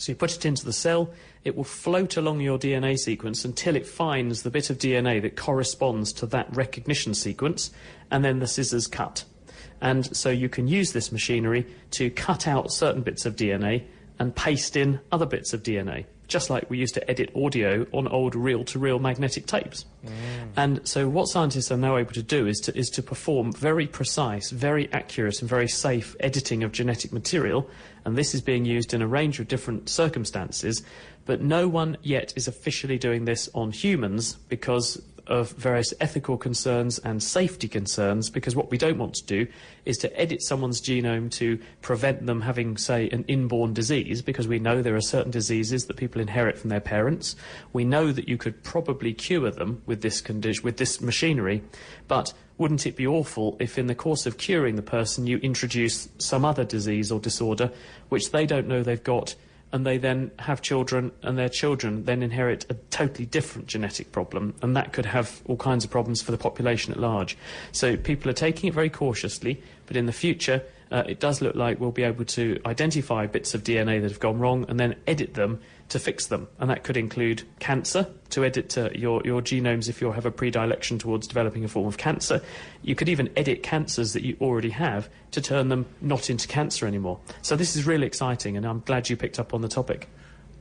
So 0.00 0.12
you 0.12 0.16
put 0.16 0.34
it 0.34 0.46
into 0.46 0.64
the 0.64 0.72
cell, 0.72 1.10
it 1.44 1.54
will 1.54 1.62
float 1.62 2.16
along 2.16 2.40
your 2.40 2.58
DNA 2.58 2.98
sequence 2.98 3.44
until 3.44 3.76
it 3.76 3.86
finds 3.86 4.42
the 4.42 4.50
bit 4.50 4.70
of 4.70 4.78
DNA 4.78 5.20
that 5.20 5.36
corresponds 5.36 6.14
to 6.14 6.26
that 6.28 6.56
recognition 6.56 7.12
sequence, 7.12 7.70
and 8.10 8.24
then 8.24 8.38
the 8.38 8.46
scissors 8.46 8.86
cut. 8.86 9.24
And 9.78 10.16
so 10.16 10.30
you 10.30 10.48
can 10.48 10.66
use 10.66 10.94
this 10.94 11.12
machinery 11.12 11.66
to 11.90 12.08
cut 12.08 12.48
out 12.48 12.72
certain 12.72 13.02
bits 13.02 13.26
of 13.26 13.36
DNA 13.36 13.84
and 14.18 14.34
paste 14.34 14.74
in 14.74 15.00
other 15.12 15.26
bits 15.26 15.52
of 15.52 15.62
DNA, 15.62 16.06
just 16.30 16.48
like 16.48 16.70
we 16.70 16.78
used 16.78 16.94
to 16.94 17.10
edit 17.10 17.30
audio 17.36 17.86
on 17.92 18.08
old 18.08 18.34
reel 18.34 18.64
to 18.64 18.78
reel 18.78 18.98
magnetic 18.98 19.46
tapes. 19.46 19.84
Mm. 20.04 20.10
And 20.56 20.88
so, 20.88 21.08
what 21.08 21.26
scientists 21.26 21.70
are 21.70 21.76
now 21.76 21.98
able 21.98 22.12
to 22.12 22.22
do 22.22 22.46
is 22.46 22.60
to, 22.60 22.78
is 22.78 22.88
to 22.90 23.02
perform 23.02 23.52
very 23.52 23.86
precise, 23.86 24.50
very 24.50 24.90
accurate, 24.92 25.40
and 25.40 25.50
very 25.50 25.68
safe 25.68 26.16
editing 26.20 26.62
of 26.62 26.72
genetic 26.72 27.12
material. 27.12 27.68
And 28.04 28.16
this 28.16 28.34
is 28.34 28.40
being 28.40 28.64
used 28.64 28.94
in 28.94 29.02
a 29.02 29.06
range 29.06 29.40
of 29.40 29.48
different 29.48 29.90
circumstances. 29.90 30.82
But 31.26 31.42
no 31.42 31.68
one 31.68 31.98
yet 32.02 32.32
is 32.34 32.48
officially 32.48 32.98
doing 32.98 33.24
this 33.24 33.48
on 33.54 33.72
humans 33.72 34.34
because 34.48 35.00
of 35.26 35.50
various 35.52 35.92
ethical 36.00 36.36
concerns 36.36 36.98
and 37.00 37.22
safety 37.22 37.68
concerns 37.68 38.30
because 38.30 38.56
what 38.56 38.70
we 38.70 38.78
don't 38.78 38.98
want 38.98 39.14
to 39.14 39.24
do 39.24 39.46
is 39.84 39.98
to 39.98 40.20
edit 40.20 40.42
someone's 40.42 40.80
genome 40.80 41.30
to 41.32 41.58
prevent 41.82 42.26
them 42.26 42.40
having, 42.40 42.76
say, 42.76 43.08
an 43.10 43.24
inborn 43.28 43.72
disease 43.72 44.22
because 44.22 44.48
we 44.48 44.58
know 44.58 44.82
there 44.82 44.96
are 44.96 45.00
certain 45.00 45.30
diseases 45.30 45.86
that 45.86 45.96
people 45.96 46.20
inherit 46.20 46.58
from 46.58 46.70
their 46.70 46.80
parents. 46.80 47.36
We 47.72 47.84
know 47.84 48.12
that 48.12 48.28
you 48.28 48.36
could 48.36 48.62
probably 48.62 49.12
cure 49.12 49.50
them 49.50 49.82
with 49.86 50.02
this 50.02 50.20
condition, 50.20 50.64
with 50.64 50.76
this 50.76 51.00
machinery, 51.00 51.62
but 52.08 52.32
wouldn't 52.58 52.86
it 52.86 52.94
be 52.94 53.06
awful 53.06 53.56
if 53.58 53.78
in 53.78 53.86
the 53.86 53.94
course 53.94 54.26
of 54.26 54.36
curing 54.36 54.76
the 54.76 54.82
person 54.82 55.26
you 55.26 55.38
introduce 55.38 56.08
some 56.18 56.44
other 56.44 56.64
disease 56.64 57.10
or 57.10 57.18
disorder 57.18 57.72
which 58.10 58.32
they 58.32 58.44
don't 58.44 58.68
know 58.68 58.82
they've 58.82 59.02
got 59.02 59.34
and 59.72 59.86
they 59.86 59.98
then 59.98 60.30
have 60.40 60.62
children, 60.62 61.12
and 61.22 61.38
their 61.38 61.48
children 61.48 62.04
then 62.04 62.22
inherit 62.22 62.66
a 62.68 62.74
totally 62.90 63.26
different 63.26 63.68
genetic 63.68 64.12
problem, 64.12 64.54
and 64.62 64.76
that 64.76 64.92
could 64.92 65.06
have 65.06 65.40
all 65.46 65.56
kinds 65.56 65.84
of 65.84 65.90
problems 65.90 66.22
for 66.22 66.32
the 66.32 66.38
population 66.38 66.92
at 66.92 66.98
large. 66.98 67.36
So 67.72 67.96
people 67.96 68.30
are 68.30 68.34
taking 68.34 68.68
it 68.68 68.74
very 68.74 68.90
cautiously, 68.90 69.62
but 69.86 69.96
in 69.96 70.06
the 70.06 70.12
future, 70.12 70.62
uh, 70.90 71.04
it 71.06 71.20
does 71.20 71.40
look 71.40 71.54
like 71.54 71.78
we'll 71.78 71.92
be 71.92 72.02
able 72.02 72.24
to 72.24 72.60
identify 72.66 73.26
bits 73.26 73.54
of 73.54 73.62
DNA 73.62 74.00
that 74.00 74.10
have 74.10 74.20
gone 74.20 74.38
wrong 74.38 74.66
and 74.68 74.80
then 74.80 74.96
edit 75.06 75.34
them 75.34 75.60
to 75.90 75.98
fix 75.98 76.26
them. 76.26 76.48
And 76.58 76.70
that 76.70 76.82
could 76.82 76.96
include 76.96 77.42
cancer, 77.58 78.08
to 78.30 78.44
edit 78.44 78.76
uh, 78.78 78.90
your, 78.94 79.22
your 79.24 79.42
genomes 79.42 79.88
if 79.88 80.00
you 80.00 80.10
have 80.12 80.26
a 80.26 80.30
predilection 80.30 80.98
towards 80.98 81.26
developing 81.26 81.64
a 81.64 81.68
form 81.68 81.86
of 81.86 81.98
cancer. 81.98 82.40
You 82.82 82.94
could 82.94 83.08
even 83.08 83.30
edit 83.36 83.62
cancers 83.62 84.12
that 84.14 84.22
you 84.22 84.36
already 84.40 84.70
have 84.70 85.10
to 85.32 85.40
turn 85.40 85.68
them 85.68 85.86
not 86.00 86.30
into 86.30 86.48
cancer 86.48 86.86
anymore. 86.86 87.20
So 87.42 87.56
this 87.56 87.76
is 87.76 87.86
really 87.86 88.06
exciting, 88.06 88.56
and 88.56 88.66
I'm 88.66 88.80
glad 88.80 89.10
you 89.10 89.16
picked 89.16 89.38
up 89.38 89.52
on 89.52 89.60
the 89.60 89.68
topic. 89.68 90.08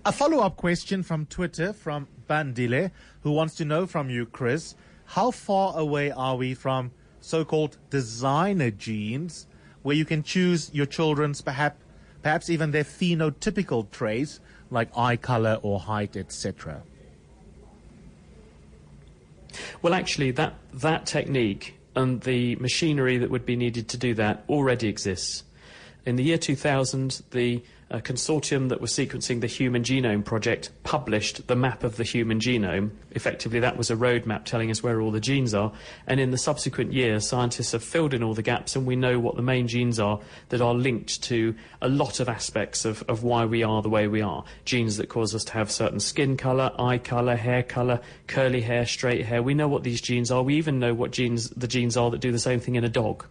A 0.05 0.11
follow 0.11 0.39
up 0.39 0.57
question 0.57 1.03
from 1.03 1.25
Twitter 1.25 1.73
from 1.73 2.07
Bandile, 2.29 2.91
who 3.21 3.31
wants 3.31 3.55
to 3.55 3.65
know 3.65 3.85
from 3.85 4.09
you, 4.09 4.25
Chris, 4.25 4.75
how 5.05 5.31
far 5.31 5.77
away 5.77 6.11
are 6.11 6.35
we 6.35 6.53
from 6.53 6.91
so 7.21 7.43
called 7.43 7.77
designer 7.89 8.71
genes, 8.71 9.45
where 9.81 9.95
you 9.95 10.05
can 10.05 10.23
choose 10.23 10.73
your 10.73 10.85
children's 10.85 11.41
perhaps, 11.41 11.83
perhaps 12.21 12.49
even 12.49 12.71
their 12.71 12.83
phenotypical 12.83 13.89
traits, 13.91 14.39
like 14.71 14.95
eye 14.97 15.15
color 15.15 15.59
or 15.61 15.79
height, 15.79 16.15
etc.? 16.15 16.83
Well, 19.81 19.93
actually, 19.93 20.31
that, 20.31 20.55
that 20.73 21.05
technique 21.05 21.75
and 21.95 22.21
the 22.21 22.55
machinery 22.57 23.17
that 23.17 23.29
would 23.29 23.45
be 23.45 23.55
needed 23.55 23.87
to 23.89 23.97
do 23.97 24.13
that 24.15 24.43
already 24.47 24.87
exists. 24.87 25.43
In 26.05 26.15
the 26.15 26.23
year 26.23 26.37
2000, 26.37 27.21
the 27.31 27.61
uh, 27.91 27.99
consortium 27.99 28.69
that 28.69 28.81
was 28.81 28.91
sequencing 28.91 29.41
the 29.41 29.47
Human 29.47 29.83
Genome 29.83 30.23
Project 30.23 30.69
published 30.83 31.47
the 31.47 31.55
map 31.55 31.83
of 31.83 31.97
the 31.97 32.03
human 32.03 32.39
genome. 32.39 32.91
Effectively, 33.11 33.59
that 33.59 33.77
was 33.77 33.89
a 33.89 33.95
roadmap 33.95 34.45
telling 34.45 34.69
us 34.69 34.83
where 34.83 35.01
all 35.01 35.11
the 35.11 35.19
genes 35.19 35.53
are. 35.53 35.71
And 36.05 36.19
in 36.19 36.31
the 36.31 36.37
subsequent 36.37 36.93
years, 36.93 37.27
scientists 37.27 37.71
have 37.71 37.83
filled 37.83 38.13
in 38.13 38.21
all 38.21 38.33
the 38.33 38.43
gaps, 38.43 38.75
and 38.75 38.85
we 38.85 38.95
know 38.95 39.19
what 39.19 39.35
the 39.35 39.41
main 39.41 39.67
genes 39.67 39.99
are 39.99 40.19
that 40.49 40.61
are 40.61 40.73
linked 40.73 41.23
to 41.23 41.55
a 41.81 41.89
lot 41.89 42.19
of 42.19 42.29
aspects 42.29 42.85
of, 42.85 43.03
of 43.07 43.23
why 43.23 43.45
we 43.45 43.63
are 43.63 43.81
the 43.81 43.89
way 43.89 44.07
we 44.07 44.21
are. 44.21 44.43
Genes 44.65 44.97
that 44.97 45.09
cause 45.09 45.33
us 45.33 45.43
to 45.45 45.53
have 45.53 45.71
certain 45.71 45.99
skin 45.99 46.37
colour, 46.37 46.71
eye 46.77 46.99
colour, 46.99 47.35
hair 47.35 47.63
colour, 47.63 48.01
curly 48.27 48.61
hair, 48.61 48.85
straight 48.85 49.25
hair. 49.25 49.41
We 49.41 49.55
know 49.55 49.67
what 49.67 49.83
these 49.83 50.01
genes 50.01 50.29
are. 50.29 50.43
We 50.43 50.55
even 50.55 50.79
know 50.79 50.93
what 50.93 51.11
genes 51.11 51.49
the 51.49 51.67
genes 51.67 51.97
are 51.97 52.11
that 52.11 52.21
do 52.21 52.31
the 52.31 52.39
same 52.39 52.59
thing 52.59 52.75
in 52.75 52.83
a 52.83 52.89
dog. 52.89 53.25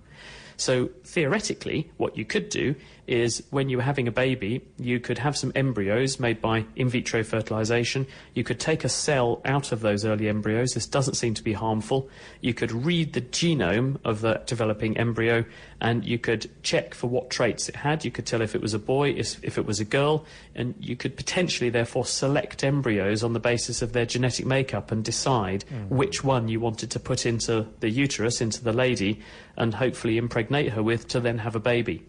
So 0.57 0.91
theoretically, 1.05 1.89
what 1.99 2.19
you 2.19 2.25
could 2.25 2.49
do 2.49 2.75
is 3.09 3.43
when 3.51 3.69
you 3.69 3.79
were 3.79 3.83
having 3.83 4.07
a 4.07 4.13
baby, 4.13 4.61
you 4.79 5.01
could 5.01 5.19
have 5.19 5.37
some 5.37 5.51
embryos 5.55 6.21
made 6.21 6.41
by 6.41 6.67
in 6.77 6.89
vitro 6.89 7.25
fertilization. 7.25 8.07
You 8.35 8.45
could 8.45 8.61
take 8.61 8.85
a 8.85 8.89
cell 8.89 9.41
out 9.45 9.73
of 9.73 9.81
those 9.81 10.05
early 10.05 10.29
embryos. 10.29 10.75
This 10.75 10.87
doesn't 10.87 11.15
seem 11.15 11.35
to 11.35 11.43
be 11.43 11.55
harmful. 11.55 12.09
You 12.41 12.55
could 12.55 12.71
read 12.71 13.15
the 13.15 13.21
genome 13.21 13.99
of 14.05 14.21
the 14.21 14.43
developing 14.47 14.97
embryo 14.99 15.45
and 15.81 16.05
you 16.05 16.19
could 16.19 16.51
check 16.63 16.95
for 16.95 17.07
what 17.07 17.31
traits 17.31 17.69
it 17.69 17.77
had. 17.77 18.05
You 18.05 18.11
could 18.11 18.27
tell 18.27 18.43
if 18.43 18.55
it 18.55 18.61
was 18.61 18.75
a 18.75 18.79
boy, 18.79 19.11
if, 19.11 19.43
if 19.43 19.59
it 19.59 19.65
was 19.65 19.81
a 19.81 19.85
girl, 19.85 20.25
and 20.55 20.75
you 20.79 20.97
could 20.97 21.17
potentially 21.17 21.71
therefore 21.71 22.05
select 22.05 22.65
embryos 22.65 23.23
on 23.23 23.33
the 23.33 23.41
basis 23.41 23.81
of 23.81 23.93
their 23.93 24.07
genetic 24.07 24.45
makeup 24.45 24.91
and 24.91 25.05
decide 25.05 25.63
hmm. 25.65 25.89
which 25.89 26.25
one 26.25 26.49
you 26.49 26.61
wanted 26.61 26.91
to 26.91 27.01
put 27.01 27.27
into 27.27 27.67
the 27.81 27.89
uterus, 27.89 28.41
into 28.41 28.63
the 28.63 28.73
lady, 28.73 29.21
and 29.57 29.75
hopefully 29.75 30.19
impregnate 30.19 30.73
her 30.73 30.83
with 30.83 31.09
to 31.09 31.21
then 31.21 31.39
have 31.39 31.55
a 31.55 31.61
baby. 31.61 32.05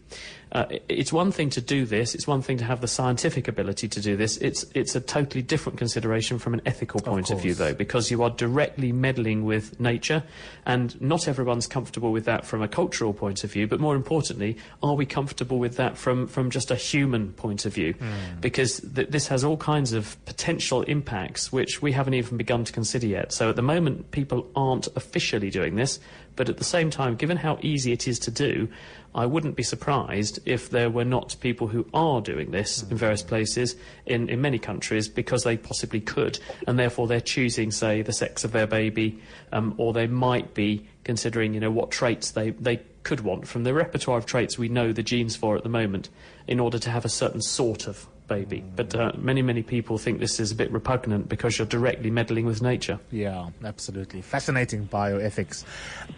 Uh, 0.51 0.65
it's 0.87 1.13
one 1.13 1.31
thing 1.31 1.49
to 1.51 1.61
do 1.61 1.85
this. 1.85 2.15
It's 2.15 2.25
one 2.25 2.41
thing 2.41 2.57
to 2.57 2.63
have 2.63 2.81
the 2.81 2.87
scientific 2.87 3.47
ability 3.47 3.87
to 3.87 4.01
do 4.01 4.17
this. 4.17 4.37
It's 4.37 4.65
it's 4.73 4.95
a 4.95 4.99
totally 4.99 5.43
different 5.43 5.77
consideration 5.77 6.39
from 6.39 6.55
an 6.55 6.61
ethical 6.65 6.99
point 6.99 7.29
of, 7.29 7.41
view, 7.41 7.53
though, 7.53 7.73
because 7.73 8.09
you 8.09 8.23
are 8.23 8.31
directly 8.31 8.91
meddling 8.91 9.45
with 9.45 9.79
nature, 9.79 10.23
and 10.65 10.99
not 10.99 11.27
everyone's 11.27 11.67
comfortable 11.67 12.11
with 12.11 12.25
that 12.25 12.45
from 12.45 12.63
a 12.63 12.67
cultural 12.67 13.13
point 13.13 13.43
of 13.43 13.51
view. 13.51 13.67
But 13.67 13.79
more 13.79 13.95
importantly, 13.95 14.57
are 14.81 14.95
we 14.95 15.05
comfortable 15.05 15.59
with 15.59 15.75
that 15.77 15.97
from 15.97 16.25
from 16.25 16.49
just 16.49 16.71
a 16.71 16.75
human 16.75 17.33
point 17.33 17.65
of 17.65 17.73
view? 17.73 17.93
Because 18.41 18.79
th- 18.79 19.09
this 19.09 19.27
has 19.27 19.43
all 19.43 19.57
kinds 19.57 19.93
of 19.93 20.17
potential 20.25 20.81
impacts 20.83 21.51
which 21.51 21.81
we 21.81 21.91
haven't 21.91 22.15
even 22.15 22.37
begun 22.37 22.63
to 22.63 22.73
consider 22.73 23.05
yet. 23.05 23.31
So 23.33 23.49
at 23.49 23.55
the 23.55 23.61
moment, 23.61 24.09
people 24.11 24.49
aren't 24.55 24.87
officially 24.95 25.51
doing 25.51 25.75
this. 25.75 25.99
But 26.39 26.47
at 26.47 26.55
the 26.55 26.63
same 26.63 26.89
time, 26.89 27.17
given 27.17 27.35
how 27.35 27.59
easy 27.61 27.91
it 27.91 28.07
is 28.07 28.17
to 28.19 28.31
do, 28.31 28.69
I 29.13 29.25
wouldn't 29.25 29.57
be 29.57 29.61
surprised 29.63 30.39
if 30.45 30.69
there 30.69 30.89
were 30.89 31.03
not 31.03 31.35
people 31.41 31.67
who 31.67 31.85
are 31.93 32.21
doing 32.21 32.51
this 32.51 32.81
in 32.81 32.95
various 32.95 33.21
places 33.21 33.75
in, 34.05 34.29
in 34.29 34.39
many 34.39 34.57
countries 34.57 35.09
because 35.09 35.43
they 35.43 35.57
possibly 35.57 35.99
could, 35.99 36.39
and 36.65 36.79
therefore 36.79 37.07
they're 37.07 37.19
choosing, 37.19 37.71
say, 37.71 38.03
the 38.03 38.13
sex 38.13 38.45
of 38.45 38.53
their 38.53 38.67
baby, 38.67 39.21
um, 39.51 39.75
or 39.75 39.91
they 39.91 40.07
might 40.07 40.53
be 40.53 40.87
considering, 41.03 41.53
you 41.53 41.59
know, 41.59 41.71
what 41.71 41.91
traits 41.91 42.31
they, 42.31 42.51
they 42.51 42.79
could 43.03 43.19
want 43.19 43.45
from 43.45 43.65
the 43.65 43.73
repertoire 43.73 44.17
of 44.17 44.25
traits 44.25 44.57
we 44.57 44.69
know 44.69 44.93
the 44.93 45.03
genes 45.03 45.35
for 45.35 45.57
at 45.57 45.63
the 45.63 45.67
moment 45.67 46.07
in 46.47 46.61
order 46.61 46.79
to 46.79 46.89
have 46.89 47.03
a 47.03 47.09
certain 47.09 47.41
sort 47.41 47.85
of 47.85 48.07
baby. 48.29 48.63
But 48.75 48.95
uh, 48.95 49.11
many, 49.17 49.41
many 49.41 49.63
people 49.63 49.97
think 49.97 50.19
this 50.19 50.39
is 50.39 50.51
a 50.51 50.55
bit 50.55 50.71
repugnant 50.71 51.27
because 51.27 51.57
you're 51.57 51.67
directly 51.67 52.11
meddling 52.11 52.45
with 52.45 52.61
nature. 52.61 52.99
Yeah, 53.11 53.49
absolutely. 53.65 54.21
Fascinating 54.21 54.87
bioethics. 54.87 55.65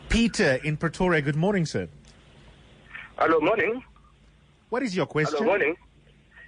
Peter 0.10 0.60
in 0.63 0.77
Pretoria, 0.77 1.22
good 1.22 1.36
morning, 1.36 1.65
sir. 1.65 1.88
Hello, 3.18 3.39
morning. 3.39 3.82
What 4.70 4.84
is 4.84 4.96
your 4.96 5.06
question? 5.08 5.38
Hello, 5.38 5.48
morning. 5.48 5.75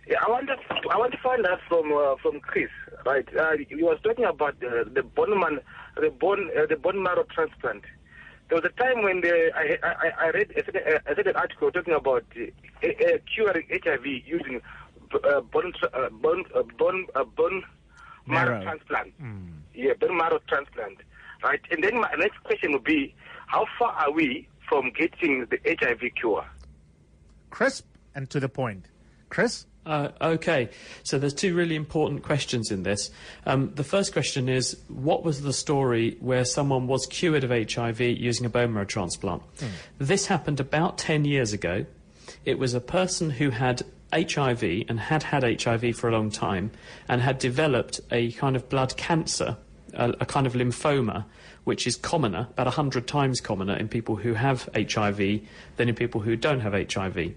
Yeah, 0.07 0.17
I 0.25 0.29
want 0.29 0.47
to 0.47 0.55
I 0.91 0.97
want 0.97 1.13
to 1.13 1.17
find 1.19 1.45
out 1.47 1.59
from 1.67 1.93
uh, 1.93 2.15
from 2.21 2.41
Chris. 2.41 2.69
Right, 3.05 3.25
uh, 3.37 3.53
he 3.69 3.81
was 3.83 3.97
talking 4.03 4.25
about 4.25 4.59
the 4.59 4.89
the 4.93 5.01
bone 5.01 5.39
man, 5.39 5.59
the 5.95 6.09
bone 6.09 6.49
uh, 6.57 6.65
the 6.65 6.75
bone 6.75 7.01
marrow 7.01 7.23
transplant. 7.33 7.83
There 8.49 8.59
was 8.59 8.65
a 8.65 8.81
time 8.81 9.01
when 9.03 9.21
the, 9.21 9.49
I, 9.55 9.77
I 9.81 10.25
I 10.25 10.29
read 10.31 10.51
a 10.51 10.65
certain, 10.65 10.81
a 11.05 11.15
certain 11.15 11.35
article 11.37 11.71
talking 11.71 11.93
about 11.93 12.25
uh, 12.35 12.87
uh, 12.87 13.17
curing 13.33 13.65
HIV 13.71 14.05
using 14.05 14.61
uh, 15.15 15.41
bone 15.41 15.73
uh, 15.93 16.09
bone 16.09 16.43
uh, 16.55 16.63
bone 16.77 17.07
uh, 17.15 17.23
bone 17.23 17.63
marrow, 18.25 18.51
Marrow. 18.59 18.63
transplant. 18.63 19.13
Yeah, 19.73 19.93
bone 19.99 20.17
marrow 20.17 20.39
transplant. 20.47 20.97
Right, 21.43 21.59
and 21.71 21.83
then 21.83 21.99
my 21.99 22.13
next 22.17 22.41
question 22.43 22.71
would 22.71 22.85
be, 22.85 23.13
how 23.47 23.65
far 23.77 23.91
are 23.91 24.11
we 24.11 24.47
from 24.69 24.91
getting 24.97 25.45
the 25.49 25.59
HIV 25.65 26.01
cure? 26.15 26.45
Crisp 27.49 27.85
and 28.15 28.29
to 28.29 28.39
the 28.39 28.47
point. 28.49 28.85
Chris? 29.29 29.65
Uh, 29.85 30.09
okay, 30.21 30.69
so 31.03 31.19
there's 31.19 31.33
two 31.33 31.53
really 31.53 31.75
important 31.75 32.23
questions 32.23 32.71
in 32.71 32.83
this. 32.83 33.11
Um, 33.45 33.73
the 33.75 33.83
first 33.83 34.13
question 34.13 34.47
is, 34.47 34.77
what 34.87 35.25
was 35.25 35.41
the 35.41 35.51
story 35.51 36.15
where 36.21 36.45
someone 36.45 36.87
was 36.87 37.05
cured 37.07 37.43
of 37.43 37.49
HIV 37.49 37.99
using 37.99 38.45
a 38.45 38.49
bone 38.49 38.71
marrow 38.73 38.85
transplant? 38.85 39.43
This 39.97 40.27
happened 40.27 40.61
about 40.61 40.97
10 40.97 41.25
years 41.25 41.51
ago. 41.51 41.85
It 42.45 42.57
was 42.57 42.73
a 42.73 42.79
person 42.79 43.29
who 43.31 43.49
had 43.49 43.83
HIV 44.13 44.63
and 44.87 44.99
had 44.99 45.23
had 45.23 45.61
HIV 45.61 45.95
for 45.95 46.09
a 46.09 46.11
long 46.11 46.29
time 46.29 46.71
and 47.07 47.21
had 47.21 47.39
developed 47.39 47.99
a 48.11 48.31
kind 48.33 48.55
of 48.55 48.69
blood 48.69 48.95
cancer, 48.97 49.57
a, 49.93 50.13
a 50.21 50.25
kind 50.25 50.47
of 50.47 50.53
lymphoma, 50.53 51.25
which 51.63 51.87
is 51.87 51.95
commoner, 51.95 52.47
about 52.51 52.67
100 52.67 53.07
times 53.07 53.39
commoner 53.39 53.75
in 53.75 53.87
people 53.87 54.17
who 54.17 54.33
have 54.33 54.69
HIV 54.75 55.41
than 55.77 55.89
in 55.89 55.95
people 55.95 56.21
who 56.21 56.35
don't 56.35 56.59
have 56.59 56.73
HIV. 56.73 57.33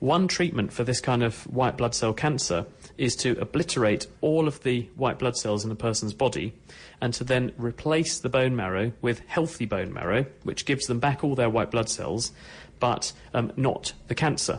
One 0.00 0.26
treatment 0.26 0.72
for 0.72 0.84
this 0.84 1.00
kind 1.00 1.22
of 1.22 1.42
white 1.44 1.76
blood 1.76 1.94
cell 1.94 2.12
cancer 2.12 2.66
is 2.96 3.14
to 3.16 3.38
obliterate 3.40 4.06
all 4.20 4.48
of 4.48 4.62
the 4.62 4.88
white 4.96 5.18
blood 5.18 5.36
cells 5.36 5.64
in 5.64 5.70
a 5.70 5.76
person's 5.76 6.12
body 6.12 6.52
and 7.00 7.14
to 7.14 7.24
then 7.24 7.52
replace 7.56 8.18
the 8.18 8.28
bone 8.28 8.56
marrow 8.56 8.92
with 9.00 9.20
healthy 9.26 9.66
bone 9.66 9.92
marrow, 9.92 10.26
which 10.42 10.64
gives 10.64 10.86
them 10.86 10.98
back 10.98 11.22
all 11.22 11.34
their 11.34 11.50
white 11.50 11.70
blood 11.70 11.88
cells, 11.88 12.32
but 12.78 13.12
um, 13.34 13.52
not 13.56 13.92
the 14.08 14.14
cancer. 14.14 14.58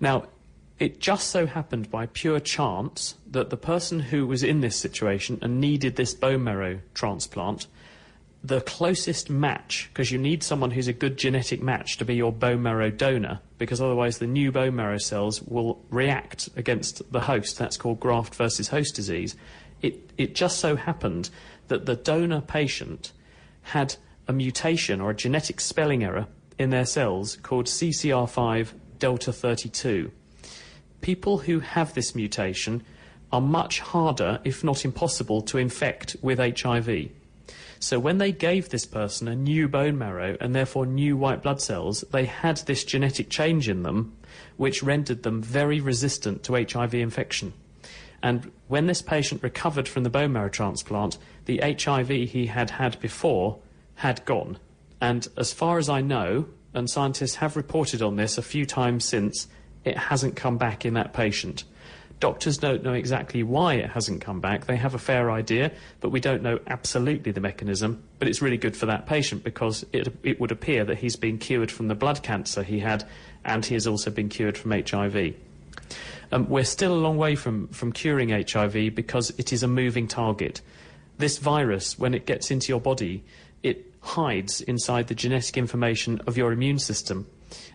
Now, 0.00 0.26
it 0.78 1.00
just 1.00 1.30
so 1.30 1.46
happened 1.46 1.90
by 1.90 2.06
pure 2.06 2.40
chance 2.40 3.14
that 3.30 3.48
the 3.50 3.56
person 3.56 4.00
who 4.00 4.26
was 4.26 4.42
in 4.42 4.60
this 4.60 4.76
situation 4.76 5.38
and 5.40 5.60
needed 5.60 5.96
this 5.96 6.12
bone 6.12 6.44
marrow 6.44 6.80
transplant, 6.92 7.66
the 8.44 8.60
closest 8.60 9.30
match, 9.30 9.88
because 9.92 10.12
you 10.12 10.18
need 10.18 10.42
someone 10.42 10.70
who's 10.70 10.86
a 10.86 10.92
good 10.92 11.16
genetic 11.16 11.62
match 11.62 11.96
to 11.96 12.04
be 12.04 12.14
your 12.14 12.32
bone 12.32 12.62
marrow 12.62 12.90
donor, 12.90 13.40
because 13.56 13.80
otherwise 13.80 14.18
the 14.18 14.26
new 14.26 14.52
bone 14.52 14.76
marrow 14.76 14.98
cells 14.98 15.42
will 15.42 15.82
react 15.88 16.50
against 16.56 17.10
the 17.10 17.20
host. 17.20 17.58
That's 17.58 17.78
called 17.78 17.98
graft 17.98 18.34
versus 18.34 18.68
host 18.68 18.94
disease. 18.94 19.34
It, 19.80 20.10
it 20.18 20.34
just 20.34 20.58
so 20.58 20.76
happened 20.76 21.30
that 21.68 21.86
the 21.86 21.96
donor 21.96 22.42
patient 22.42 23.12
had 23.62 23.96
a 24.28 24.32
mutation 24.32 25.00
or 25.00 25.10
a 25.10 25.14
genetic 25.14 25.60
spelling 25.60 26.04
error 26.04 26.26
in 26.58 26.68
their 26.70 26.86
cells 26.86 27.36
called 27.36 27.66
CCR5 27.66 28.72
delta 28.98 29.32
32 29.32 30.12
people 31.00 31.38
who 31.38 31.60
have 31.60 31.94
this 31.94 32.14
mutation 32.14 32.84
are 33.32 33.40
much 33.40 33.80
harder, 33.80 34.40
if 34.44 34.62
not 34.62 34.84
impossible, 34.84 35.42
to 35.42 35.58
infect 35.58 36.16
with 36.22 36.38
HIV. 36.38 37.10
So 37.78 37.98
when 37.98 38.18
they 38.18 38.32
gave 38.32 38.68
this 38.68 38.86
person 38.86 39.28
a 39.28 39.36
new 39.36 39.68
bone 39.68 39.98
marrow 39.98 40.36
and 40.40 40.54
therefore 40.54 40.86
new 40.86 41.16
white 41.16 41.42
blood 41.42 41.60
cells, 41.60 42.04
they 42.10 42.24
had 42.24 42.58
this 42.58 42.84
genetic 42.84 43.28
change 43.28 43.68
in 43.68 43.82
them 43.82 44.16
which 44.56 44.82
rendered 44.82 45.22
them 45.22 45.42
very 45.42 45.80
resistant 45.80 46.42
to 46.44 46.54
HIV 46.54 46.94
infection. 46.94 47.52
And 48.22 48.50
when 48.68 48.86
this 48.86 49.02
patient 49.02 49.42
recovered 49.42 49.86
from 49.86 50.02
the 50.02 50.10
bone 50.10 50.32
marrow 50.32 50.48
transplant, 50.48 51.18
the 51.44 51.58
HIV 51.58 52.08
he 52.08 52.46
had 52.46 52.70
had 52.70 52.98
before 53.00 53.58
had 53.96 54.24
gone. 54.24 54.58
And 55.00 55.28
as 55.36 55.52
far 55.52 55.78
as 55.78 55.88
I 55.88 56.00
know, 56.00 56.46
and 56.72 56.88
scientists 56.88 57.36
have 57.36 57.56
reported 57.56 58.02
on 58.02 58.16
this 58.16 58.38
a 58.38 58.42
few 58.42 58.66
times 58.66 59.04
since, 59.04 59.48
it 59.86 59.96
hasn't 59.96 60.36
come 60.36 60.58
back 60.58 60.84
in 60.84 60.94
that 60.94 61.12
patient. 61.14 61.64
Doctors 62.18 62.58
don't 62.58 62.82
know 62.82 62.94
exactly 62.94 63.42
why 63.42 63.74
it 63.74 63.90
hasn't 63.90 64.20
come 64.20 64.40
back. 64.40 64.66
They 64.66 64.76
have 64.76 64.94
a 64.94 64.98
fair 64.98 65.30
idea, 65.30 65.70
but 66.00 66.10
we 66.10 66.18
don't 66.18 66.42
know 66.42 66.58
absolutely 66.66 67.30
the 67.30 67.40
mechanism. 67.40 68.02
But 68.18 68.28
it's 68.28 68.42
really 68.42 68.56
good 68.56 68.76
for 68.76 68.86
that 68.86 69.06
patient 69.06 69.44
because 69.44 69.84
it, 69.92 70.08
it 70.22 70.40
would 70.40 70.50
appear 70.50 70.84
that 70.86 70.98
he's 70.98 71.14
been 71.14 71.38
cured 71.38 71.70
from 71.70 71.88
the 71.88 71.94
blood 71.94 72.22
cancer 72.22 72.62
he 72.62 72.80
had 72.80 73.06
and 73.44 73.64
he 73.64 73.74
has 73.74 73.86
also 73.86 74.10
been 74.10 74.28
cured 74.28 74.58
from 74.58 74.72
HIV. 74.72 75.34
Um, 76.32 76.48
we're 76.48 76.64
still 76.64 76.92
a 76.92 76.98
long 76.98 77.16
way 77.16 77.36
from, 77.36 77.68
from 77.68 77.92
curing 77.92 78.30
HIV 78.30 78.94
because 78.94 79.30
it 79.38 79.52
is 79.52 79.62
a 79.62 79.68
moving 79.68 80.08
target. 80.08 80.62
This 81.18 81.38
virus, 81.38 81.98
when 81.98 82.14
it 82.14 82.26
gets 82.26 82.50
into 82.50 82.68
your 82.68 82.80
body, 82.80 83.22
it 83.62 83.92
hides 84.00 84.62
inside 84.62 85.06
the 85.06 85.14
genetic 85.14 85.56
information 85.56 86.20
of 86.26 86.36
your 86.36 86.50
immune 86.50 86.78
system 86.78 87.26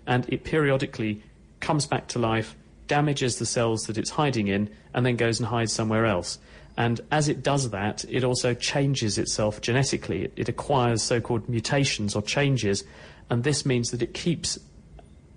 and 0.08 0.28
it 0.30 0.44
periodically 0.44 1.22
comes 1.62 1.86
back 1.86 2.08
to 2.10 2.20
life, 2.20 2.56
damages 2.88 3.38
the 3.38 3.46
cells 3.46 3.86
that 3.86 3.98
it's 3.98 4.10
hiding 4.10 4.48
in, 4.48 4.70
and 4.94 5.06
then 5.06 5.16
goes 5.16 5.40
and 5.40 5.48
hides 5.48 5.72
somewhere 5.72 6.06
else. 6.06 6.40
And 6.78 7.00
as 7.12 7.30
it 7.30 7.44
does 7.44 7.70
that, 7.70 8.04
it 8.10 8.24
also 8.24 8.54
changes 8.54 9.18
itself 9.18 9.62
genetically. 9.62 10.26
It, 10.26 10.34
it 10.36 10.50
acquires 10.50 11.02
so 11.02 11.22
called 11.22 11.48
mutations 11.48 12.16
or 12.16 12.22
changes, 12.22 12.84
and 13.30 13.44
this 13.44 13.66
means 13.66 13.92
that 13.92 14.02
it 14.02 14.14
keeps 14.14 14.60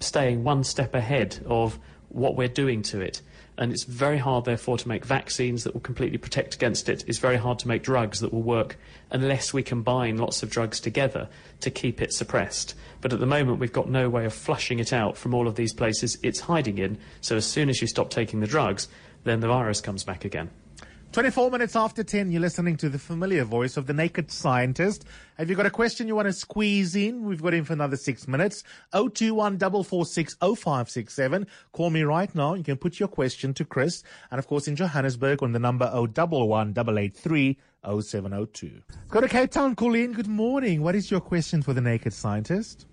staying 0.00 0.44
one 0.44 0.64
step 0.64 0.94
ahead 0.94 1.40
of 1.46 1.78
what 2.08 2.36
we're 2.36 2.48
doing 2.48 2.82
to 2.82 3.00
it 3.00 3.22
and 3.56 3.72
it's 3.72 3.84
very 3.84 4.18
hard, 4.18 4.44
therefore, 4.44 4.78
to 4.78 4.88
make 4.88 5.04
vaccines 5.04 5.64
that 5.64 5.74
will 5.74 5.80
completely 5.80 6.18
protect 6.18 6.54
against 6.54 6.88
it. 6.88 7.04
It's 7.06 7.18
very 7.18 7.36
hard 7.36 7.60
to 7.60 7.68
make 7.68 7.82
drugs 7.82 8.20
that 8.20 8.32
will 8.32 8.42
work 8.42 8.76
unless 9.10 9.52
we 9.52 9.62
combine 9.62 10.18
lots 10.18 10.42
of 10.42 10.50
drugs 10.50 10.80
together 10.80 11.28
to 11.60 11.70
keep 11.70 12.02
it 12.02 12.12
suppressed. 12.12 12.74
But 13.00 13.12
at 13.12 13.20
the 13.20 13.26
moment, 13.26 13.60
we've 13.60 13.72
got 13.72 13.88
no 13.88 14.08
way 14.08 14.24
of 14.24 14.34
flushing 14.34 14.80
it 14.80 14.92
out 14.92 15.16
from 15.16 15.34
all 15.34 15.46
of 15.46 15.54
these 15.54 15.72
places 15.72 16.18
it's 16.22 16.40
hiding 16.40 16.78
in. 16.78 16.98
So 17.20 17.36
as 17.36 17.46
soon 17.46 17.68
as 17.68 17.80
you 17.80 17.86
stop 17.86 18.10
taking 18.10 18.40
the 18.40 18.46
drugs, 18.46 18.88
then 19.22 19.40
the 19.40 19.48
virus 19.48 19.80
comes 19.80 20.02
back 20.02 20.24
again. 20.24 20.50
24 21.14 21.52
minutes 21.52 21.76
after 21.76 22.02
10, 22.02 22.32
you're 22.32 22.40
listening 22.40 22.76
to 22.76 22.88
the 22.88 22.98
familiar 22.98 23.44
voice 23.44 23.76
of 23.76 23.86
the 23.86 23.92
naked 23.92 24.32
scientist. 24.32 25.04
Have 25.38 25.48
you 25.48 25.54
got 25.54 25.64
a 25.64 25.70
question 25.70 26.08
you 26.08 26.16
want 26.16 26.26
to 26.26 26.32
squeeze 26.32 26.96
in? 26.96 27.22
We've 27.22 27.40
got 27.40 27.54
in 27.54 27.62
for 27.62 27.72
another 27.72 27.96
six 27.96 28.26
minutes. 28.26 28.64
021 28.90 29.60
0567. 29.60 31.46
Call 31.70 31.90
me 31.90 32.02
right 32.02 32.34
now. 32.34 32.54
You 32.54 32.64
can 32.64 32.76
put 32.76 32.98
your 32.98 33.08
question 33.08 33.54
to 33.54 33.64
Chris. 33.64 34.02
And 34.32 34.40
of 34.40 34.48
course, 34.48 34.66
in 34.66 34.74
Johannesburg 34.74 35.40
on 35.44 35.52
the 35.52 35.60
number 35.60 35.88
011 35.94 36.70
883 36.76 37.58
0702. 37.84 38.82
Go 39.08 39.20
to 39.20 39.28
Cape 39.28 39.52
Town, 39.52 39.76
Colleen. 39.76 40.14
Good 40.14 40.26
morning. 40.26 40.82
What 40.82 40.96
is 40.96 41.12
your 41.12 41.20
question 41.20 41.62
for 41.62 41.72
the 41.72 41.80
naked 41.80 42.12
scientist? 42.12 42.86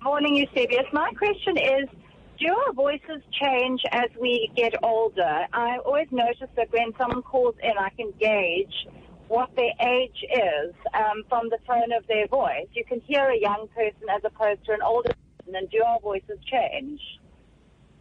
Morning, 0.00 0.36
Eusebius. 0.36 0.86
My 0.92 1.10
question 1.14 1.58
is 1.58 1.88
do 2.38 2.48
our 2.48 2.72
voices 2.72 3.22
change 3.32 3.80
as 3.92 4.10
we 4.20 4.50
get 4.56 4.74
older? 4.82 5.46
I 5.52 5.78
always 5.84 6.08
notice 6.10 6.48
that 6.56 6.72
when 6.72 6.92
someone 6.98 7.22
calls 7.22 7.54
in, 7.62 7.72
I 7.78 7.90
can 7.90 8.12
gauge 8.20 8.86
what 9.28 9.54
their 9.56 9.72
age 9.80 10.22
is 10.22 10.74
um, 10.92 11.22
from 11.28 11.48
the 11.48 11.58
tone 11.66 11.92
of 11.96 12.06
their 12.06 12.26
voice. 12.26 12.66
You 12.72 12.84
can 12.84 13.00
hear 13.00 13.28
a 13.28 13.38
young 13.38 13.68
person 13.74 14.08
as 14.14 14.22
opposed 14.24 14.64
to 14.66 14.72
an 14.72 14.82
older 14.84 15.14
person, 15.38 15.56
and 15.56 15.70
do 15.70 15.82
our 15.82 16.00
voices 16.00 16.38
change? 16.50 17.00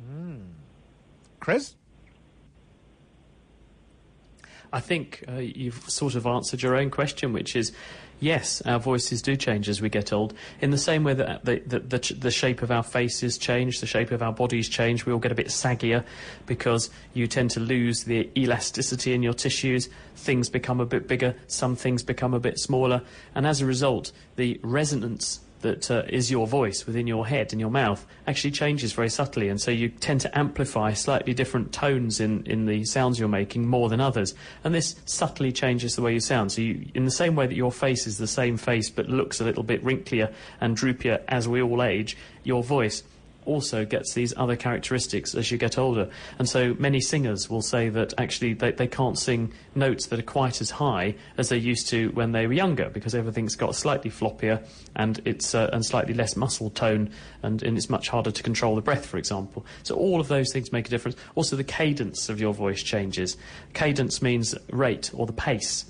Mm. 0.05 0.47
Chris? 1.39 1.75
I 4.71 4.79
think 4.79 5.23
uh, 5.27 5.33
you've 5.33 5.87
sort 5.87 6.15
of 6.15 6.25
answered 6.25 6.63
your 6.63 6.75
own 6.75 6.89
question, 6.89 7.31
which 7.31 7.55
is 7.55 7.73
yes, 8.19 8.61
our 8.61 8.79
voices 8.79 9.21
do 9.21 9.35
change 9.35 9.69
as 9.69 9.81
we 9.81 9.89
get 9.89 10.13
old. 10.13 10.33
In 10.61 10.71
the 10.71 10.77
same 10.77 11.03
way 11.03 11.13
that 11.13 11.29
uh, 11.29 11.39
the, 11.43 11.59
the, 11.65 11.79
the, 11.79 12.13
the, 12.19 12.31
shape 12.31 12.61
of 12.61 12.71
our 12.71 12.83
faces 12.83 13.37
change, 13.37 13.79
the 13.79 13.87
shape 13.87 14.11
of 14.11 14.21
our 14.21 14.33
bodies 14.33 14.69
change, 14.69 15.05
we 15.05 15.13
all 15.13 15.19
get 15.19 15.31
a 15.31 15.35
bit 15.35 15.47
saggier 15.47 16.03
because 16.45 16.89
you 17.13 17.27
tend 17.27 17.51
to 17.51 17.59
lose 17.59 18.03
the 18.03 18.29
elasticity 18.37 19.13
in 19.13 19.23
your 19.23 19.33
tissues. 19.33 19.89
Things 20.15 20.49
become 20.49 20.79
a 20.79 20.85
bit 20.85 21.07
bigger, 21.07 21.35
some 21.47 21.75
things 21.75 22.03
become 22.03 22.33
a 22.33 22.39
bit 22.39 22.59
smaller, 22.59 23.01
and 23.35 23.45
as 23.45 23.61
a 23.61 23.65
result, 23.65 24.11
the 24.35 24.59
resonance 24.63 25.41
that 25.63 25.89
uh, 25.89 26.03
is 26.07 26.29
your 26.29 26.47
voice 26.47 26.85
within 26.85 27.07
your 27.07 27.27
head 27.27 27.51
and 27.51 27.59
your 27.59 27.71
mouth 27.71 28.05
actually 28.27 28.51
changes 28.51 28.93
very 28.93 29.09
subtly, 29.09 29.49
and 29.49 29.59
so 29.59 29.71
you 29.71 29.89
tend 29.89 30.21
to 30.21 30.37
amplify 30.37 30.93
slightly 30.93 31.33
different 31.33 31.73
tones 31.73 32.19
in, 32.19 32.45
in 32.45 32.65
the 32.65 32.85
sounds 32.85 33.19
you're 33.19 33.27
making 33.27 33.67
more 33.67 33.89
than 33.89 33.99
others, 33.99 34.35
and 34.63 34.73
this 34.73 34.95
subtly 35.05 35.51
changes 35.51 35.95
the 35.95 36.01
way 36.01 36.13
you 36.13 36.19
sound. 36.19 36.51
So, 36.51 36.61
you, 36.61 36.85
in 36.93 37.05
the 37.05 37.11
same 37.11 37.35
way 37.35 37.47
that 37.47 37.55
your 37.55 37.71
face 37.71 38.07
is 38.07 38.17
the 38.17 38.27
same 38.27 38.55
face 38.55 38.89
but 38.89 39.09
looks 39.09 39.41
a 39.41 39.43
little 39.43 39.63
bit 39.63 39.83
wrinklier 39.83 40.31
and 40.61 40.77
droopier 40.77 41.21
as 41.27 41.47
we 41.47 41.61
all 41.61 41.81
age, 41.81 42.15
your 42.43 42.63
voice 42.63 43.03
also 43.45 43.85
gets 43.85 44.13
these 44.13 44.33
other 44.37 44.55
characteristics 44.55 45.35
as 45.35 45.51
you 45.51 45.57
get 45.57 45.77
older. 45.77 46.09
And 46.39 46.47
so 46.47 46.75
many 46.79 47.01
singers 47.01 47.49
will 47.49 47.61
say 47.61 47.89
that 47.89 48.13
actually 48.17 48.53
they, 48.53 48.71
they 48.71 48.87
can't 48.87 49.17
sing 49.17 49.53
notes 49.75 50.07
that 50.07 50.19
are 50.19 50.23
quite 50.23 50.61
as 50.61 50.69
high 50.69 51.15
as 51.37 51.49
they 51.49 51.57
used 51.57 51.87
to 51.89 52.09
when 52.09 52.31
they 52.31 52.47
were 52.47 52.53
younger 52.53 52.89
because 52.89 53.15
everything's 53.15 53.55
got 53.55 53.75
slightly 53.75 54.11
floppier 54.11 54.65
and 54.95 55.21
it's 55.25 55.55
uh, 55.55 55.69
and 55.73 55.85
slightly 55.85 56.13
less 56.13 56.35
muscle 56.35 56.69
tone 56.69 57.09
and, 57.41 57.63
and 57.63 57.77
it's 57.77 57.89
much 57.89 58.09
harder 58.09 58.31
to 58.31 58.43
control 58.43 58.75
the 58.75 58.81
breath, 58.81 59.05
for 59.05 59.17
example. 59.17 59.65
So 59.83 59.95
all 59.95 60.19
of 60.19 60.27
those 60.27 60.51
things 60.51 60.71
make 60.71 60.87
a 60.87 60.89
difference. 60.89 61.17
Also, 61.35 61.55
the 61.55 61.63
cadence 61.63 62.29
of 62.29 62.39
your 62.39 62.53
voice 62.53 62.83
changes. 62.83 63.37
Cadence 63.73 64.21
means 64.21 64.55
rate 64.71 65.11
or 65.13 65.25
the 65.25 65.33
pace. 65.33 65.85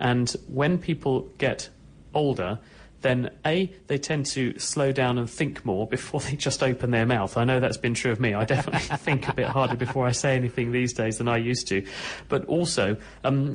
And 0.00 0.30
when 0.48 0.78
people 0.78 1.28
get 1.38 1.68
older, 2.14 2.58
then 3.00 3.30
A, 3.46 3.72
they 3.86 3.98
tend 3.98 4.26
to 4.26 4.58
slow 4.58 4.92
down 4.92 5.18
and 5.18 5.28
think 5.28 5.64
more 5.64 5.86
before 5.86 6.20
they 6.28 6.36
just 6.36 6.62
open 6.62 6.90
their 6.90 7.06
mouth. 7.06 7.36
I 7.36 7.44
know 7.44 7.60
that's 7.60 7.76
been 7.76 7.94
true 7.94 8.12
of 8.12 8.20
me. 8.20 8.34
I 8.34 8.44
definitely 8.44 8.80
think 8.98 9.28
a 9.28 9.34
bit 9.34 9.46
harder 9.46 9.76
before 9.76 10.06
I 10.06 10.12
say 10.12 10.36
anything 10.36 10.72
these 10.72 10.92
days 10.92 11.18
than 11.18 11.28
I 11.28 11.36
used 11.36 11.68
to. 11.68 11.86
But 12.28 12.44
also, 12.46 12.96
um, 13.24 13.54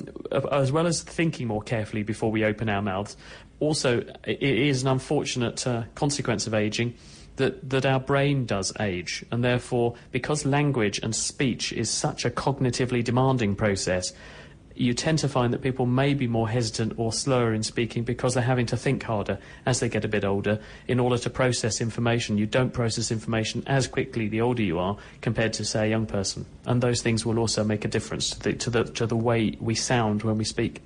as 0.52 0.72
well 0.72 0.88
as 0.88 1.02
thinking 1.02 1.48
more 1.48 1.62
carefully 1.62 2.04
before 2.04 2.32
we 2.32 2.44
open 2.44 2.70
our 2.70 2.82
mouths, 2.82 3.18
also, 3.60 4.00
it 4.26 4.42
is 4.42 4.82
an 4.82 4.90
unfortunate 4.90 5.66
uh, 5.66 5.84
consequence 5.96 6.48
of 6.48 6.54
aging 6.54 6.96
that, 7.38 7.70
that 7.70 7.86
our 7.86 8.00
brain 8.00 8.46
does 8.46 8.74
age. 8.80 9.26
And 9.32 9.44
therefore, 9.44 9.96
because 10.12 10.46
language 10.46 11.00
and 11.02 11.16
speech 11.16 11.72
is 11.72 11.90
such 11.90 12.26
a 12.26 12.30
cognitively 12.30 13.04
demanding 13.04 13.56
process, 13.56 14.14
you 14.76 14.94
tend 14.94 15.20
to 15.20 15.30
find 15.30 15.54
that 15.54 15.62
people 15.62 15.86
may 15.86 16.14
be 16.14 16.28
more 16.28 16.50
hesitant 16.50 16.94
or 16.98 17.14
slower 17.14 17.54
in 17.54 17.64
speaking 17.64 18.04
because 18.04 18.34
they're 18.34 18.44
having 18.44 18.66
to 18.68 18.78
think 18.78 19.04
harder 19.04 19.38
as 19.66 19.80
they 19.80 19.90
get 19.90 20.04
a 20.04 20.08
bit 20.08 20.24
older 20.24 20.60
in 20.88 21.00
order 21.00 21.18
to 21.18 21.30
process 21.30 21.82
information. 21.82 22.38
You 22.38 22.46
don't 22.46 22.74
process 22.74 23.12
information 23.12 23.64
as 23.68 23.88
quickly 23.88 24.28
the 24.28 24.42
older 24.42 24.64
you 24.64 24.80
are 24.80 24.98
compared 25.22 25.54
to, 25.54 25.66
say, 25.66 25.88
a 25.88 25.90
young 25.90 26.06
person. 26.06 26.46
And 26.66 26.82
those 26.82 27.02
things 27.02 27.26
will 27.26 27.40
also 27.40 27.64
make 27.64 27.86
a 27.86 27.88
difference 27.88 28.32
to 28.32 28.40
the, 28.40 28.54
to 28.54 28.70
the, 28.70 28.84
to 28.86 29.08
the 29.08 29.18
way 29.18 29.56
we 29.60 29.76
sound 29.76 30.24
when 30.24 30.38
we 30.38 30.46
speak. 30.46 30.82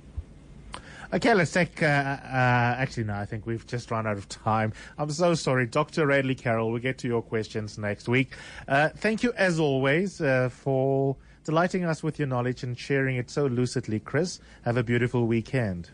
Okay, 1.10 1.32
let's 1.32 1.52
take. 1.52 1.82
Uh, 1.82 1.86
uh, 1.86 2.76
actually, 2.78 3.04
no, 3.04 3.14
I 3.14 3.24
think 3.24 3.46
we've 3.46 3.66
just 3.66 3.90
run 3.90 4.06
out 4.06 4.18
of 4.18 4.28
time. 4.28 4.74
I'm 4.98 5.10
so 5.10 5.32
sorry, 5.32 5.64
Dr. 5.64 6.06
Radley 6.06 6.34
Carroll. 6.34 6.70
We'll 6.70 6.82
get 6.82 6.98
to 6.98 7.08
your 7.08 7.22
questions 7.22 7.78
next 7.78 8.10
week. 8.10 8.32
Uh, 8.66 8.90
thank 8.90 9.22
you, 9.22 9.32
as 9.32 9.58
always, 9.58 10.20
uh, 10.20 10.50
for 10.50 11.16
delighting 11.48 11.82
us 11.82 12.02
with 12.02 12.18
your 12.18 12.28
knowledge 12.28 12.62
and 12.62 12.78
sharing 12.78 13.16
it 13.16 13.30
so 13.30 13.46
lucidly, 13.46 13.98
Chris. 13.98 14.38
Have 14.66 14.76
a 14.76 14.82
beautiful 14.82 15.26
weekend. 15.26 15.88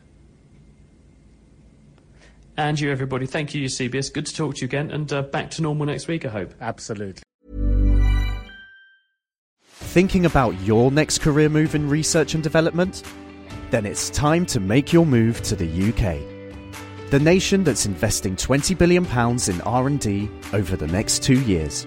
And 2.56 2.80
you, 2.80 2.90
everybody. 2.90 3.24
Thank 3.24 3.54
you, 3.54 3.62
Eusebius. 3.62 4.10
Good 4.10 4.26
to 4.26 4.34
talk 4.34 4.56
to 4.56 4.62
you 4.62 4.64
again, 4.64 4.90
and 4.90 5.12
uh, 5.12 5.22
back 5.22 5.52
to 5.52 5.62
normal 5.62 5.86
next 5.86 6.08
week, 6.08 6.24
I 6.24 6.28
hope. 6.28 6.54
Absolutely. 6.60 7.22
Thinking 9.68 10.26
about 10.26 10.60
your 10.62 10.90
next 10.90 11.20
career 11.20 11.48
move 11.48 11.76
in 11.76 11.88
research 11.88 12.34
and 12.34 12.42
development? 12.42 13.04
Then 13.70 13.86
it's 13.86 14.10
time 14.10 14.46
to 14.46 14.58
make 14.58 14.92
your 14.92 15.06
move 15.06 15.40
to 15.42 15.54
the 15.54 15.68
UK. 15.68 17.10
The 17.10 17.20
nation 17.20 17.62
that's 17.62 17.86
investing 17.86 18.34
20 18.34 18.74
billion 18.74 19.06
pounds 19.06 19.48
in 19.48 19.60
R&D 19.60 20.28
over 20.52 20.74
the 20.74 20.88
next 20.88 21.22
2 21.22 21.42
years. 21.42 21.86